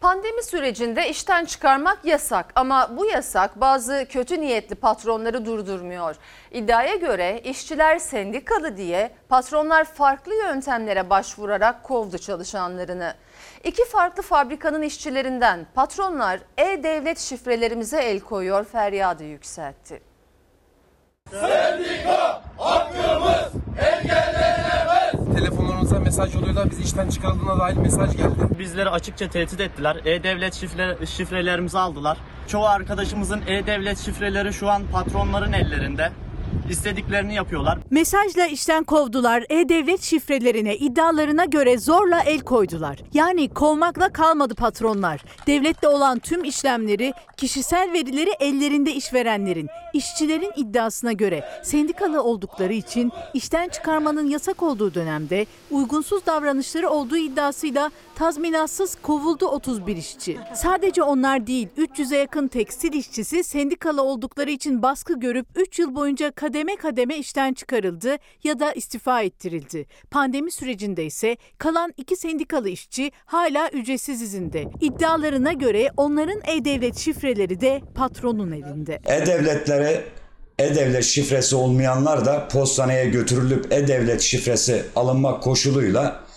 [0.00, 6.16] Pandemi sürecinde işten çıkarmak yasak ama bu yasak bazı kötü niyetli patronları durdurmuyor.
[6.52, 13.14] İddiaya göre işçiler sendikalı diye patronlar farklı yöntemlere başvurarak kovdu çalışanlarını.
[13.64, 20.02] İki farklı fabrikanın işçilerinden patronlar e-devlet şifrelerimize el koyuyor feryadı yükseltti.
[21.30, 25.36] Sendika hakkımız engellenemez.
[25.36, 28.58] Telefonlarınıza mesaj mesaj yoluyla biz işten çıkarıldığına dair mesaj geldi.
[28.58, 29.96] Bizleri açıkça tehdit ettiler.
[30.04, 32.18] E-Devlet şifre, şifrelerimizi aldılar.
[32.48, 36.10] Çoğu arkadaşımızın E-Devlet şifreleri şu an patronların ellerinde.
[36.70, 37.78] İstediklerini yapıyorlar.
[37.90, 42.98] Mesajla işten kovdular, e-devlet şifrelerine, iddialarına göre zorla el koydular.
[43.14, 45.24] Yani kovmakla kalmadı patronlar.
[45.46, 53.68] Devlette olan tüm işlemleri, kişisel verileri ellerinde işverenlerin, işçilerin iddiasına göre sendikalı oldukları için işten
[53.68, 60.38] çıkarmanın yasak olduğu dönemde uygunsuz davranışları olduğu iddiasıyla tazminatsız kovuldu 31 işçi.
[60.54, 66.30] Sadece onlar değil, 300'e yakın tekstil işçisi sendikalı oldukları için baskı görüp 3 yıl boyunca
[66.30, 69.86] kademe kademe işten çıkarıldı ya da istifa ettirildi.
[70.10, 74.64] Pandemi sürecinde ise kalan iki sendikalı işçi hala ücretsiz izinde.
[74.80, 79.00] İddialarına göre onların e-devlet şifreleri de patronun elinde.
[79.06, 80.04] E-Devletlere
[80.58, 86.27] E-Devlet şifresi olmayanlar da postaneye götürülüp E-Devlet şifresi alınmak koşuluyla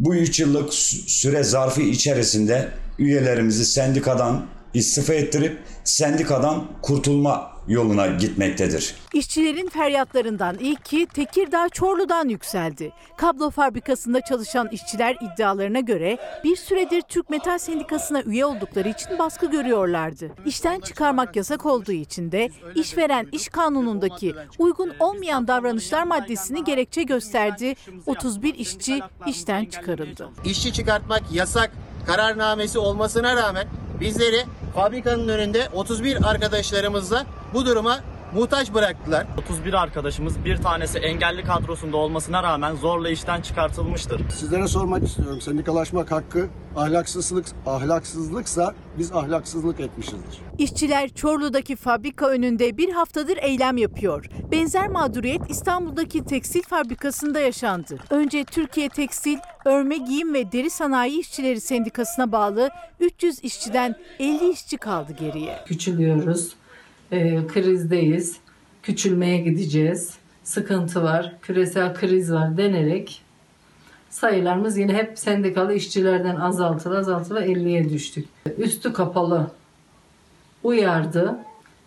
[0.00, 8.94] bu 3 yıllık sü- süre zarfı içerisinde üyelerimizi sendikadan istifa ettirip sendikadan kurtulma yoluna gitmektedir.
[9.14, 12.92] İşçilerin feryatlarından ilki Tekirdağ Çorlu'dan yükseldi.
[13.16, 19.46] Kablo fabrikasında çalışan işçiler iddialarına göre bir süredir Türk Metal Sendikası'na üye oldukları için baskı
[19.50, 20.30] görüyorlardı.
[20.46, 27.74] İşten çıkarmak yasak olduğu için de işveren iş kanunundaki uygun olmayan davranışlar maddesini gerekçe gösterdi.
[28.06, 30.28] 31 işçi işten çıkarıldı.
[30.44, 31.70] işçi çıkartmak yasak
[32.10, 33.66] kararnamesi olmasına rağmen
[34.00, 34.44] bizleri
[34.74, 37.98] fabrikanın önünde 31 arkadaşlarımızla bu duruma
[38.34, 39.26] muhtaç bıraktılar.
[39.38, 44.30] 31 arkadaşımız bir tanesi engelli kadrosunda olmasına rağmen zorla işten çıkartılmıştır.
[44.30, 45.40] Sizlere sormak istiyorum.
[45.40, 50.38] Sendikalaşmak hakkı ahlaksızlık ahlaksızlıksa biz ahlaksızlık etmişizdir.
[50.58, 54.26] İşçiler Çorlu'daki fabrika önünde bir haftadır eylem yapıyor.
[54.52, 57.98] Benzer mağduriyet İstanbul'daki tekstil fabrikasında yaşandı.
[58.10, 64.76] Önce Türkiye Tekstil, Örme Giyim ve Deri Sanayi İşçileri Sendikası'na bağlı 300 işçiden 50 işçi
[64.76, 65.64] kaldı geriye.
[65.66, 66.54] Küçülüyoruz,
[67.12, 68.36] e, krizdeyiz,
[68.82, 73.22] küçülmeye gideceğiz, sıkıntı var, küresel kriz var denerek
[74.10, 78.28] sayılarımız yine hep sendikalı işçilerden azaltıla azaltıla 50'ye düştük.
[78.58, 79.50] Üstü kapalı
[80.62, 81.38] uyardı.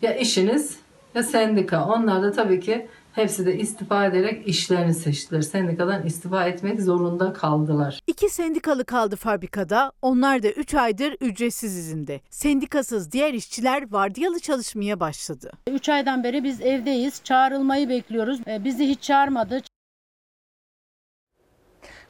[0.02, 0.78] Ya işiniz
[1.16, 1.86] ya sendika.
[1.86, 5.42] Onlar da tabii ki hepsi de istifa ederek işlerini seçtiler.
[5.42, 8.00] Sendikadan istifa etmek zorunda kaldılar.
[8.08, 9.92] İki sendikalı kaldı fabrikada.
[10.02, 12.22] Onlar da 3 aydır ücretsiz izinde.
[12.30, 15.52] Sendikasız diğer işçiler vardiyalı çalışmaya başladı.
[15.68, 17.22] 3 aydan beri biz evdeyiz.
[17.24, 18.40] Çağrılmayı bekliyoruz.
[18.48, 19.62] E, Bizi hiç çağırmadı.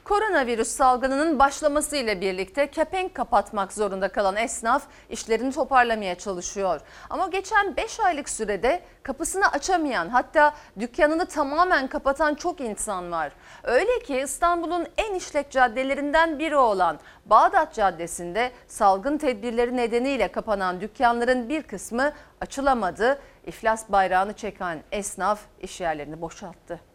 [0.04, 6.80] Koronavirüs salgınının başlamasıyla birlikte kepenk kapatmak zorunda kalan esnaf işlerini toparlamaya çalışıyor.
[7.10, 13.32] Ama geçen 5 aylık sürede kapısını açamayan hatta dükkanını tamamen kapatan çok insan var.
[13.62, 21.48] Öyle ki İstanbul'un en işlek caddelerinden biri olan Bağdat Caddesi'nde salgın tedbirleri nedeniyle kapanan dükkanların
[21.48, 23.18] bir kısmı açılamadı.
[23.46, 26.93] İflas bayrağını çeken esnaf iş yerlerini boşalttı.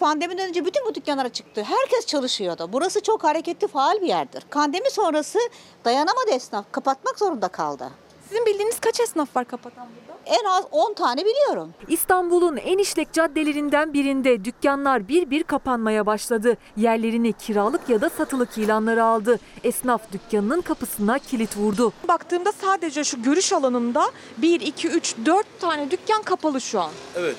[0.00, 1.62] Pandemiden önce bütün bu dükkanlara çıktı.
[1.62, 2.68] Herkes çalışıyordu.
[2.72, 4.40] Burası çok hareketli, faal bir yerdir.
[4.50, 5.38] Pandemi sonrası
[5.84, 6.64] dayanamadı esnaf.
[6.72, 7.90] Kapatmak zorunda kaldı.
[8.28, 10.18] Sizin bildiğiniz kaç esnaf var kapatan burada?
[10.26, 11.74] En az 10 tane biliyorum.
[11.88, 16.56] İstanbul'un en işlek caddelerinden birinde dükkanlar bir bir kapanmaya başladı.
[16.76, 19.38] Yerlerini kiralık ya da satılık ilanları aldı.
[19.64, 21.92] Esnaf dükkanının kapısına kilit vurdu.
[22.08, 26.90] Baktığımda sadece şu görüş alanında 1, 2, 3, 4 tane dükkan kapalı şu an.
[27.16, 27.36] Evet.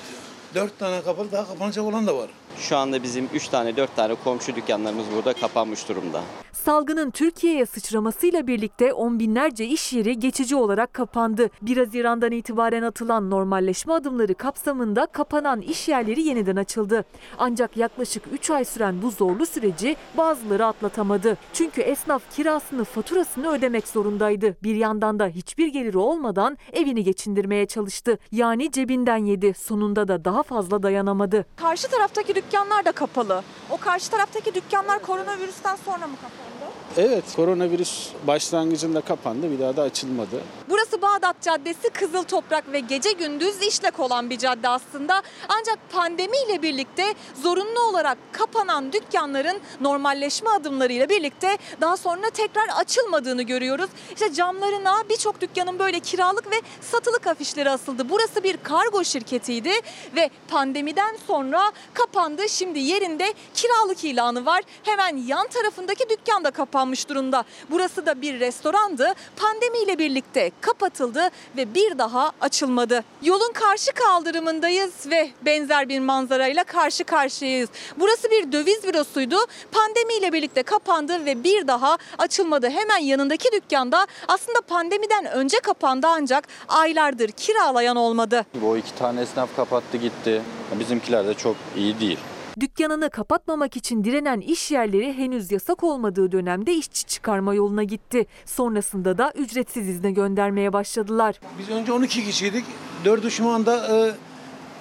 [0.54, 2.30] Dört tane kapalı daha kapanacak olan da var.
[2.58, 6.20] Şu anda bizim 3 tane 4 tane komşu dükkanlarımız burada kapanmış durumda.
[6.52, 11.50] Salgının Türkiye'ye sıçramasıyla birlikte on binlerce iş yeri geçici olarak kapandı.
[11.62, 17.04] 1 Haziran'dan itibaren atılan normalleşme adımları kapsamında kapanan iş yerleri yeniden açıldı.
[17.38, 21.36] Ancak yaklaşık 3 ay süren bu zorlu süreci bazıları atlatamadı.
[21.52, 24.56] Çünkü esnaf kirasını, faturasını ödemek zorundaydı.
[24.62, 28.18] Bir yandan da hiçbir geliri olmadan evini geçindirmeye çalıştı.
[28.32, 29.54] Yani cebinden yedi.
[29.54, 31.46] Sonunda da daha fazla dayanamadı.
[31.56, 33.42] Karşı taraftaki dükkanlar da kapalı.
[33.70, 36.59] O karşı taraftaki dükkanlar koronavirüsten sonra mı kapandı?
[36.96, 40.40] Evet, koronavirüs başlangıcında kapandı, bir daha da açılmadı.
[40.68, 45.22] Burası Bağdat Caddesi, Kızıl Toprak ve gece gündüz işlek olan bir cadde aslında.
[45.48, 53.90] Ancak pandemiyle birlikte zorunlu olarak kapanan dükkanların normalleşme adımlarıyla birlikte daha sonra tekrar açılmadığını görüyoruz.
[54.14, 58.08] İşte camlarına birçok dükkanın böyle kiralık ve satılık afişleri asıldı.
[58.08, 59.72] Burası bir kargo şirketiydi
[60.16, 62.48] ve pandemiden sonra kapandı.
[62.48, 64.62] Şimdi yerinde kiralık ilanı var.
[64.82, 66.50] Hemen yan tarafındaki dükkan da
[66.80, 67.44] kapanmış durumda.
[67.70, 69.12] Burası da bir restorandı.
[69.36, 73.04] Pandemiyle birlikte kapatıldı ve bir daha açılmadı.
[73.22, 77.68] Yolun karşı kaldırımındayız ve benzer bir manzarayla karşı karşıyayız.
[77.96, 79.36] Burası bir döviz bürosuydu.
[79.72, 82.70] Pandemiyle birlikte kapandı ve bir daha açılmadı.
[82.70, 88.46] Hemen yanındaki dükkanda aslında pandemiden önce kapandı ancak aylardır kiralayan olmadı.
[88.66, 90.42] O iki tane esnaf kapattı gitti.
[90.80, 92.18] Bizimkiler de çok iyi değil.
[92.60, 98.26] Dükkanını kapatmamak için direnen iş yerleri henüz yasak olmadığı dönemde işçi çıkarma yoluna gitti.
[98.46, 101.40] Sonrasında da ücretsiz izne göndermeye başladılar.
[101.58, 102.64] Biz önce 12 kişiydik.
[103.04, 104.12] Dördü şu anda e,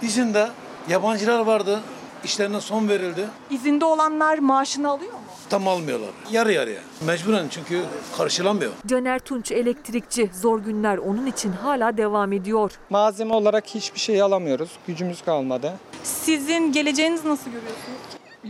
[0.06, 0.50] izinde.
[0.90, 1.80] Yabancılar vardı.
[2.24, 3.28] İşlerine son verildi.
[3.50, 5.19] İzinde olanlar maaşını alıyor mu?
[5.50, 6.10] Tam almıyorlar.
[6.32, 6.80] Yarı yarıya.
[7.06, 7.84] Mecburen çünkü
[8.18, 8.72] karşılamıyor.
[8.88, 10.30] Caner Tunç elektrikçi.
[10.34, 12.72] Zor günler onun için hala devam ediyor.
[12.90, 14.70] Malzeme olarak hiçbir şey alamıyoruz.
[14.88, 15.74] Gücümüz kalmadı.
[16.04, 18.00] Sizin geleceğinizi nasıl görüyorsunuz?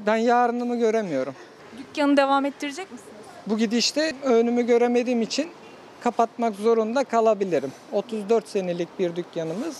[0.05, 1.33] Ben yarınımı göremiyorum.
[1.77, 3.13] Dükkanı devam ettirecek misiniz?
[3.47, 5.49] Bu gidişte önümü göremediğim için
[6.01, 7.71] kapatmak zorunda kalabilirim.
[7.91, 9.77] 34 senelik bir dükkanımız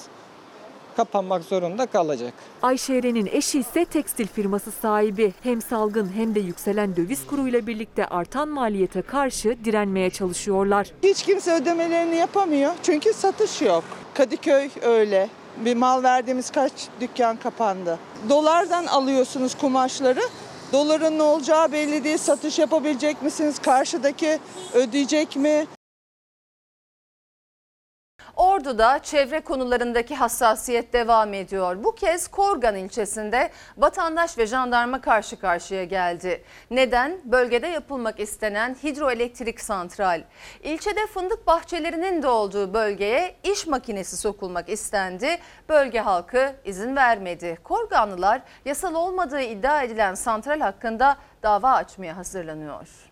[1.00, 2.34] kapanmak zorunda kalacak.
[2.62, 5.34] Ayşe Eren'in eşi ise tekstil firması sahibi.
[5.44, 10.88] Hem salgın hem de yükselen döviz kuruyla birlikte artan maliyete karşı direnmeye çalışıyorlar.
[11.04, 13.84] Hiç kimse ödemelerini yapamıyor çünkü satış yok.
[14.14, 15.30] Kadıköy öyle.
[15.66, 16.72] Bir mal verdiğimiz kaç
[17.02, 18.00] dükkan kapandı.
[18.30, 20.22] Dolardan alıyorsunuz kumaşları.
[20.74, 22.18] Doların ne olacağı belli değil.
[22.18, 23.60] Satış yapabilecek misiniz?
[23.60, 24.40] Karşıdaki
[24.74, 25.66] ödeyecek mi?
[28.40, 31.84] Ordu'da çevre konularındaki hassasiyet devam ediyor.
[31.84, 36.44] Bu kez Korgan ilçesinde vatandaş ve jandarma karşı karşıya geldi.
[36.72, 37.18] Neden?
[37.24, 40.24] Bölgede yapılmak istenen hidroelektrik santral.
[40.64, 45.38] İlçede fındık bahçelerinin de olduğu bölgeye iş makinesi sokulmak istendi.
[45.70, 47.58] Bölge halkı izin vermedi.
[47.64, 53.09] Korganlılar yasal olmadığı iddia edilen santral hakkında dava açmaya hazırlanıyor.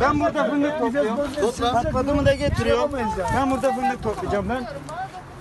[0.00, 1.16] Ben burada fındık topluyorum.
[1.72, 2.92] Patladığımı da getiriyorum.
[3.36, 4.66] Ben burada fındık toplayacağım ben.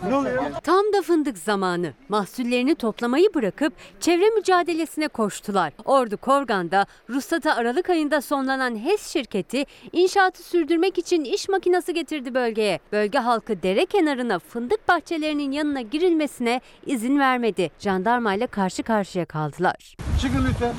[0.08, 0.44] Ne oluyor?
[0.64, 1.94] Tam da fındık zamanı.
[2.10, 5.74] Mahsullerini toplamayı bırakıp çevre mücadelesine koştular.
[5.86, 12.80] Ordu Korgan'da ruhsatı Aralık ayında sonlanan HES şirketi inşaatı sürdürmek için iş makinesi getirdi bölgeye.
[12.92, 17.72] Bölge halkı dere kenarına fındık bahçelerinin yanına girilmesine izin vermedi.
[17.80, 19.96] Jandarma ile karşı karşıya kaldılar.
[20.22, 20.74] Çıkın lütfen.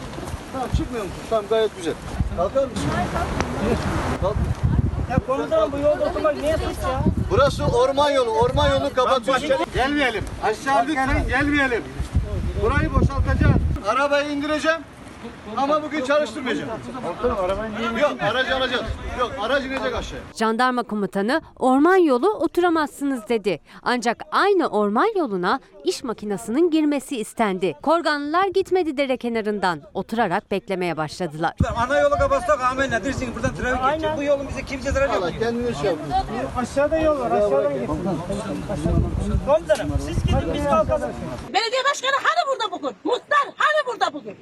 [0.53, 1.18] Tamam çıkmıyor musun?
[1.31, 1.95] Tamam gayet güzel.
[2.37, 2.91] Kalkar mısın?
[4.20, 4.37] Kalk.
[5.13, 7.03] Ya komutanım bu yolda oturmak niye sus ya?
[7.31, 8.31] Burası orman yolu.
[8.31, 9.51] Orman yolunu kapatıyorsun.
[9.75, 10.25] Gelmeyelim.
[10.45, 11.83] Aşağı lütfen gelmeyelim.
[12.63, 13.55] Burayı boşaltacağız.
[13.89, 14.79] Arabayı indireceğim.
[15.57, 16.69] Ama bugün çalıştırmayacağım.
[18.01, 18.85] Yok aracı alacağız.
[19.21, 20.25] Yok aracı inecek aşağıya.
[20.35, 23.61] Jandarma komutanı orman yolu oturamazsınız dedi.
[23.83, 27.75] Ancak aynı orman yoluna iş makinesinin girmesi istendi.
[27.83, 29.81] Korganlılar gitmedi dere kenarından.
[29.95, 31.53] Oturarak beklemeye başladılar.
[31.77, 34.17] Ana yolu kapatsak amenna dersin buradan trafik geçecek.
[34.19, 35.31] Bu yolun bize kimse zarar yok.
[35.41, 36.13] Kendiniz şey yapın.
[36.57, 37.31] Aşağıda yol var.
[37.31, 37.99] Aşağıdan gitsin.
[39.47, 41.11] Komutanım siz gidin biz kalkalım.
[41.55, 42.97] Belediye başkanı hani burada bugün?
[43.05, 44.37] Muhtar hani burada bugün?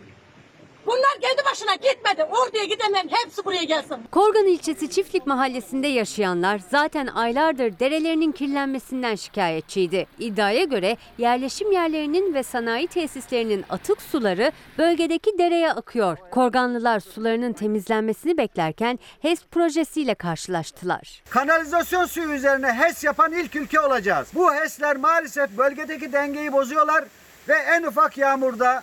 [0.87, 2.25] Bunlar kendi başına gitmedi.
[2.25, 3.97] Orduya gidenlerin hepsi buraya gelsin.
[4.11, 10.07] Korgan ilçesi Çiftlik Mahallesi'nde yaşayanlar zaten aylardır derelerinin kirlenmesinden şikayetçiydi.
[10.19, 16.19] İddiaya göre yerleşim yerlerinin ve sanayi tesislerinin atık suları bölgedeki dereye akıyor.
[16.31, 21.23] Korganlılar sularının temizlenmesini beklerken HES projesiyle karşılaştılar.
[21.31, 24.29] Kanalizasyon suyu üzerine HES yapan ilk ülke olacağız.
[24.35, 27.05] Bu HES'ler maalesef bölgedeki dengeyi bozuyorlar
[27.49, 28.83] ve en ufak yağmurda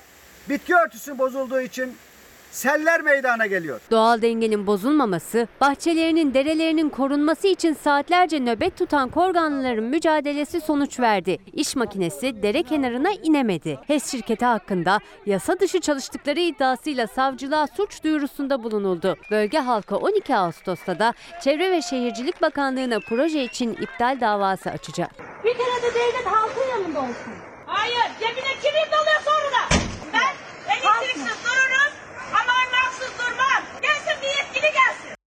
[0.49, 1.95] bitki örtüsü bozulduğu için
[2.51, 3.79] seller meydana geliyor.
[3.91, 11.37] Doğal dengenin bozulmaması, bahçelerinin, derelerinin korunması için saatlerce nöbet tutan Korganlıların mücadelesi sonuç verdi.
[11.53, 13.79] İş makinesi dere kenarına inemedi.
[13.87, 19.15] HES şirketi hakkında yasa dışı çalıştıkları iddiasıyla savcılığa suç duyurusunda bulunuldu.
[19.31, 25.11] Bölge halkı 12 Ağustos'ta da Çevre ve Şehircilik Bakanlığı'na proje için iptal davası açacak.
[25.43, 27.33] Bir kere de devlet halkın yanında olsun.
[27.65, 29.81] Hayır, cebine kimin doluyor sonra?
[30.13, 30.33] Ben
[30.73, 31.91] elektriksiz dururum
[32.33, 33.63] ama anlamsız durmam.
[34.57, 35.17] Yetkili gelsin.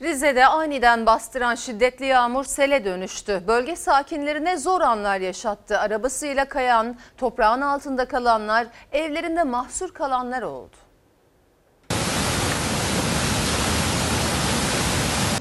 [0.00, 3.42] Rize'de aniden bastıran şiddetli yağmur sele dönüştü.
[3.46, 5.78] Bölge sakinlerine zor anlar yaşattı.
[5.78, 10.76] Arabasıyla kayan, toprağın altında kalanlar, evlerinde mahsur kalanlar oldu.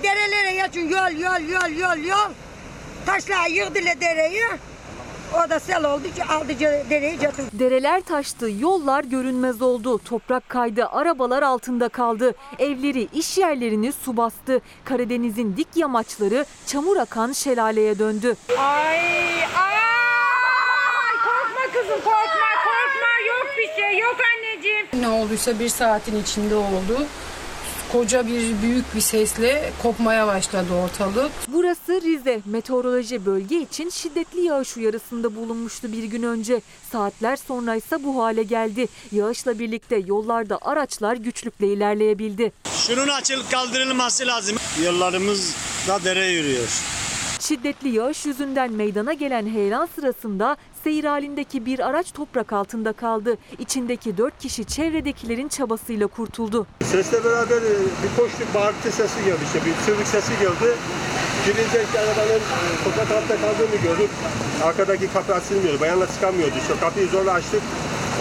[0.04, 2.32] Derelere geçin yol yol yol yol yol.
[3.06, 4.44] Taşlar yığdılar dereyi.
[5.34, 6.60] O da sel oldu ki aldı
[6.90, 7.50] dereyi götürdü.
[7.54, 9.98] Dereler taştı, yollar görünmez oldu.
[9.98, 12.36] Toprak kaydı, arabalar altında kaldı.
[12.60, 14.62] Evleri, iş yerlerini su bastı.
[14.86, 18.36] Karadeniz'in dik yamaçları çamur akan şelaleye döndü.
[18.60, 18.98] Ay
[19.44, 19.76] ay
[21.24, 24.86] korkma kızım korkma korkma yok bir şey yok anneciğim.
[24.94, 27.06] Ne olduysa bir saatin içinde oldu.
[27.92, 31.32] Koca bir büyük bir sesle kopmaya başladı ortalık.
[31.48, 32.42] Burası Rize.
[32.46, 36.62] Meteoroloji bölge için şiddetli yağış uyarısında bulunmuştu bir gün önce.
[36.92, 38.88] Saatler sonra ise bu hale geldi.
[39.12, 42.52] Yağışla birlikte yollarda araçlar güçlükle ilerleyebildi.
[42.88, 44.58] Şunun açılıp kaldırılması lazım.
[44.86, 47.01] Yollarımızda dere yürüyor.
[47.42, 53.38] Şiddetli yağış yüzünden meydana gelen heyelan sırasında seyir halindeki bir araç toprak altında kaldı.
[53.60, 56.68] İçindeki dört kişi çevredekilerin çabasıyla kurtuldu.
[56.84, 57.74] Sesle beraber e,
[58.04, 60.76] bir koştuk bağırtı sesi geldi işte bir çığlık sesi geldi.
[61.46, 64.10] Girince arabanın e, sokak altta kaldığını gördük.
[64.64, 65.82] Arkadaki kapı açılmıyordu.
[65.82, 66.54] Bayanlar çıkamıyordu.
[66.62, 67.62] İşte kapıyı zorla açtık.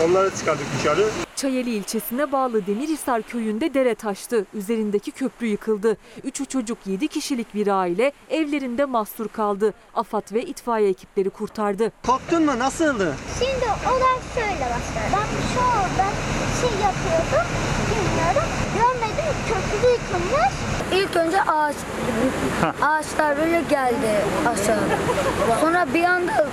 [0.04, 1.08] Onları çıkardık dışarı.
[1.36, 4.46] Çayeli ilçesine bağlı Demirhisar köyünde dere taştı.
[4.54, 5.96] Üzerindeki köprü yıkıldı.
[6.24, 9.74] Üçü çocuk 7 kişilik bir aile evlerinde mahsur kaldı.
[9.94, 11.92] AFAD ve itfaiye ekipleri kurtardı.
[12.06, 12.58] Korktun mu?
[12.58, 13.16] Nasıldı?
[13.38, 15.06] Şimdi olay şöyle başlar.
[15.12, 16.10] Ben şu anda
[16.60, 17.46] şey yapıyordum.
[18.74, 20.54] Görmedim köprü yıkılmış.
[20.94, 21.76] İlk önce ağaç,
[22.82, 24.10] ağaçlar böyle geldi
[24.46, 24.80] aşağı.
[25.60, 26.46] Sonra bir anda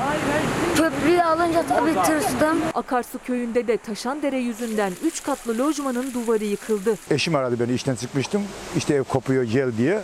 [0.76, 2.58] köprüyü alınca tabii tırstım.
[2.74, 6.96] Akarsu köyünde de taşan dere yüzünden 3 katlı lojmanın duvarı yıkıldı.
[7.12, 8.42] Eşim aradı beni işten çıkmıştım.
[8.78, 10.02] İşte ev kopuyor gel diye.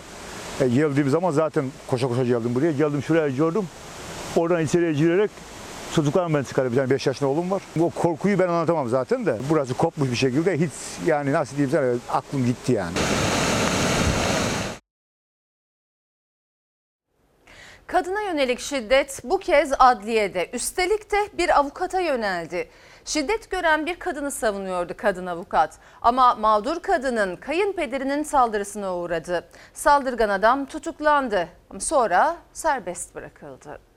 [0.60, 2.72] E, geldiğim zaman zaten koşa koşa geldim buraya.
[2.72, 3.68] Geldim şuraya gördüm.
[4.36, 5.30] Oradan içeriye girerek
[5.94, 6.72] çocuklarım ben çıkardım.
[6.72, 7.62] Bir tane 5 yaşında oğlum var.
[7.80, 9.38] O korkuyu ben anlatamam zaten de.
[9.50, 10.72] Burası kopmuş bir şekilde hiç
[11.06, 12.96] yani nasıl diyeyim sana aklım gitti yani.
[17.86, 20.50] Kadına yönelik şiddet bu kez adliyede.
[20.52, 22.68] Üstelik de bir avukata yöneldi.
[23.04, 25.78] Şiddet gören bir kadını savunuyordu kadın avukat.
[26.02, 29.48] Ama mağdur kadının kayınpederinin saldırısına uğradı.
[29.74, 31.48] Saldırgan adam tutuklandı.
[31.78, 33.93] Sonra serbest bırakıldı.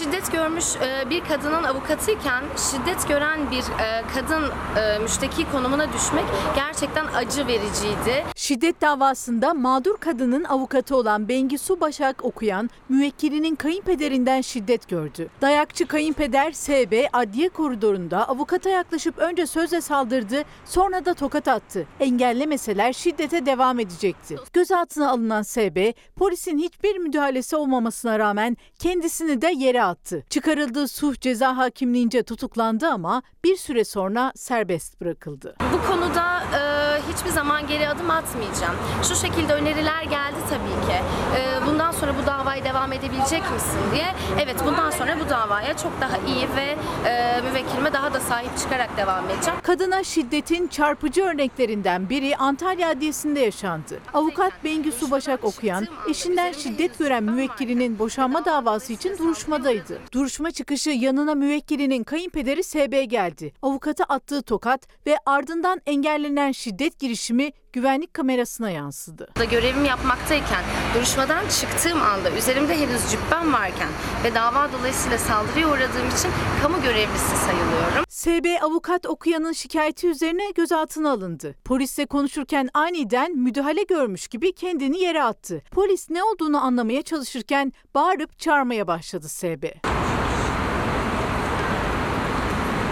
[0.00, 4.42] Şiddet görmüş e, bir kadının avukatıyken şiddet gören bir e, kadın
[4.76, 6.24] e, müşteki konumuna düşmek
[6.54, 8.24] gerçekten acı vericiydi.
[8.36, 15.28] Şiddet davasında mağdur kadının avukatı olan Bengisu Başak okuyan müvekkilinin kayınpederinden şiddet gördü.
[15.40, 21.86] Dayakçı kayınpeder SB adliye koridorunda avukata yaklaşıp önce sözle saldırdı sonra da tokat attı.
[22.00, 24.36] Engellemeseler şiddete devam edecekti.
[24.52, 29.89] Gözaltına alınan SB polisin hiçbir müdahalesi olmamasına rağmen kendisini de yere attı.
[30.30, 35.56] Çıkarıldığı suh ceza hakimliğince tutuklandı ama bir süre sonra serbest bırakıldı.
[35.72, 36.69] Bu konuda e,
[37.14, 38.74] hiçbir zaman geri adım atmayacağım.
[39.08, 40.98] Şu şekilde öneriler geldi tabii ki.
[41.36, 44.06] E, bundan sonra bu davayı devam edebilecek misin diye.
[44.42, 46.76] Evet bundan sonra bu davaya çok daha iyi ve
[47.08, 49.60] e, müvekkilime daha da sahip çıkarak devam edeceğim.
[49.62, 54.00] Kadına şiddetin çarpıcı örneklerinden biri Antalya Adliyesi'nde yaşandı.
[54.14, 59.98] Avukat Bengisu Başak okuyan, eşinden şiddet gören müvekkilinin boşanma davası için duruşmadaydı.
[60.12, 63.52] Duruşma çıkışı yanına müvekkilinin kayınpederi SB geldi.
[63.62, 69.28] Avukata attığı tokat ve ardından engellenen şiddet girişimi güvenlik kamerasına yansıdı.
[69.50, 73.88] Görevimi yapmaktayken duruşmadan çıktığım anda üzerimde henüz cübbem varken
[74.24, 76.30] ve dava dolayısıyla saldırıya uğradığım için
[76.62, 78.04] kamu görevlisi sayılıyorum.
[78.08, 81.54] SB avukat okuyanın şikayeti üzerine gözaltına alındı.
[81.64, 85.62] Polisle konuşurken aniden müdahale görmüş gibi kendini yere attı.
[85.70, 89.64] Polis ne olduğunu anlamaya çalışırken bağırıp çağırmaya başladı SB.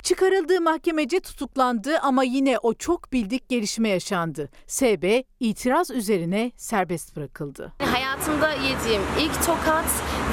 [0.08, 4.48] Çıkarıldığı mahkemece tutuklandı ama yine o çok bildik gelişme yaşandı.
[4.66, 7.72] SB itiraz üzerine serbest bırakıldı.
[7.78, 9.84] Hayatımda yediğim ilk tokat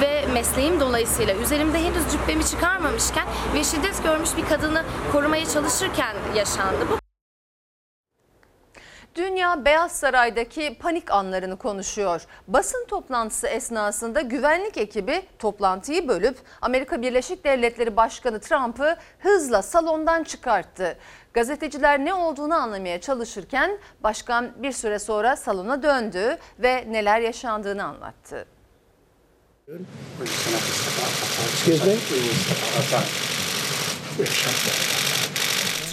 [0.01, 6.87] ve mesleğim dolayısıyla üzerimde henüz cübbemi çıkarmamışken ve şiddet görmüş bir kadını korumaya çalışırken yaşandı.
[6.91, 7.04] Bu
[9.15, 12.21] Dünya Beyaz Saray'daki panik anlarını konuşuyor.
[12.47, 20.97] Basın toplantısı esnasında güvenlik ekibi toplantıyı bölüp Amerika Birleşik Devletleri Başkanı Trump'ı hızla salondan çıkarttı.
[21.33, 28.45] Gazeteciler ne olduğunu anlamaya çalışırken başkan bir süre sonra salona döndü ve neler yaşandığını anlattı.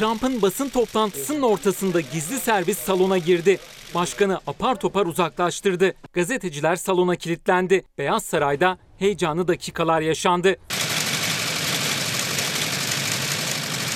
[0.03, 3.59] Trump'ın basın toplantısının ortasında gizli servis salona girdi.
[3.95, 5.95] Başkanı apar topar uzaklaştırdı.
[6.13, 7.85] Gazeteciler salona kilitlendi.
[7.99, 10.57] Beyaz Saray'da heyecanlı dakikalar yaşandı.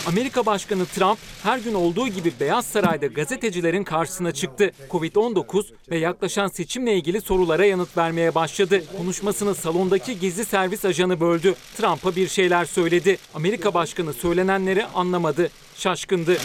[0.06, 4.70] Amerika Başkanı Trump her gün olduğu gibi Beyaz Saray'da gazetecilerin karşısına çıktı.
[4.90, 8.82] Covid-19 ve yaklaşan seçimle ilgili sorulara yanıt vermeye başladı.
[8.98, 11.54] Konuşmasını salondaki gizli servis ajanı böldü.
[11.76, 13.18] Trump'a bir şeyler söyledi.
[13.34, 15.50] Amerika Başkanı söylenenleri anlamadı.
[15.76, 16.36] Şaşkındı.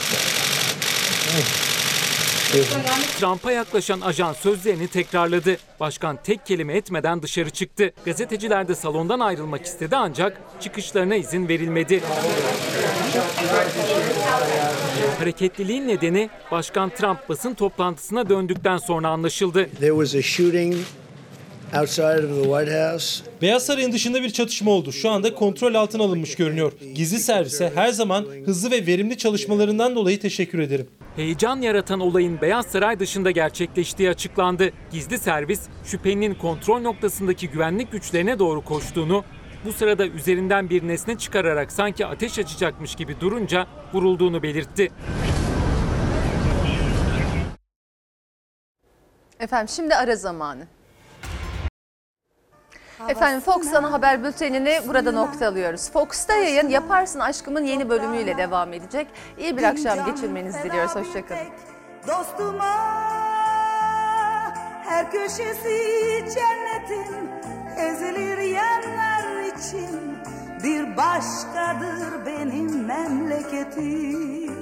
[3.19, 5.57] Trump'a yaklaşan ajan sözlerini tekrarladı.
[5.79, 7.93] Başkan tek kelime etmeden dışarı çıktı.
[8.05, 12.01] Gazeteciler de salondan ayrılmak istedi ancak çıkışlarına izin verilmedi.
[15.19, 19.69] Hareketliliğin nedeni Başkan Trump basın toplantısına döndükten sonra anlaşıldı.
[23.41, 24.91] Beyaz Saray'ın dışında bir çatışma oldu.
[24.91, 26.71] Şu anda kontrol altına alınmış görünüyor.
[26.95, 30.87] Gizli servise her zaman hızlı ve verimli çalışmalarından dolayı teşekkür ederim.
[31.15, 34.69] Heyecan yaratan olayın Beyaz Saray dışında gerçekleştiği açıklandı.
[34.91, 39.23] Gizli servis şüphelinin kontrol noktasındaki güvenlik güçlerine doğru koştuğunu,
[39.65, 44.91] bu sırada üzerinden bir nesne çıkararak sanki ateş açacakmış gibi durunca vurulduğunu belirtti.
[49.39, 50.67] Efendim şimdi ara zamanı.
[53.09, 55.91] Efendim Fox Ana Haber Bülteni'ni burada noktalıyoruz.
[55.91, 59.07] Fox'ta yayın Yaparsın Aşkım'ın yeni bölümüyle devam edecek.
[59.37, 60.95] İyi bir akşam geçirmenizi diliyoruz.
[60.95, 61.47] Hoşçakalın.
[62.07, 62.75] Dostuma
[64.85, 65.77] her köşesi
[66.33, 67.29] cennetin
[67.77, 70.17] ezilir yanlar için
[70.63, 74.60] bir başkadır benim memleketim.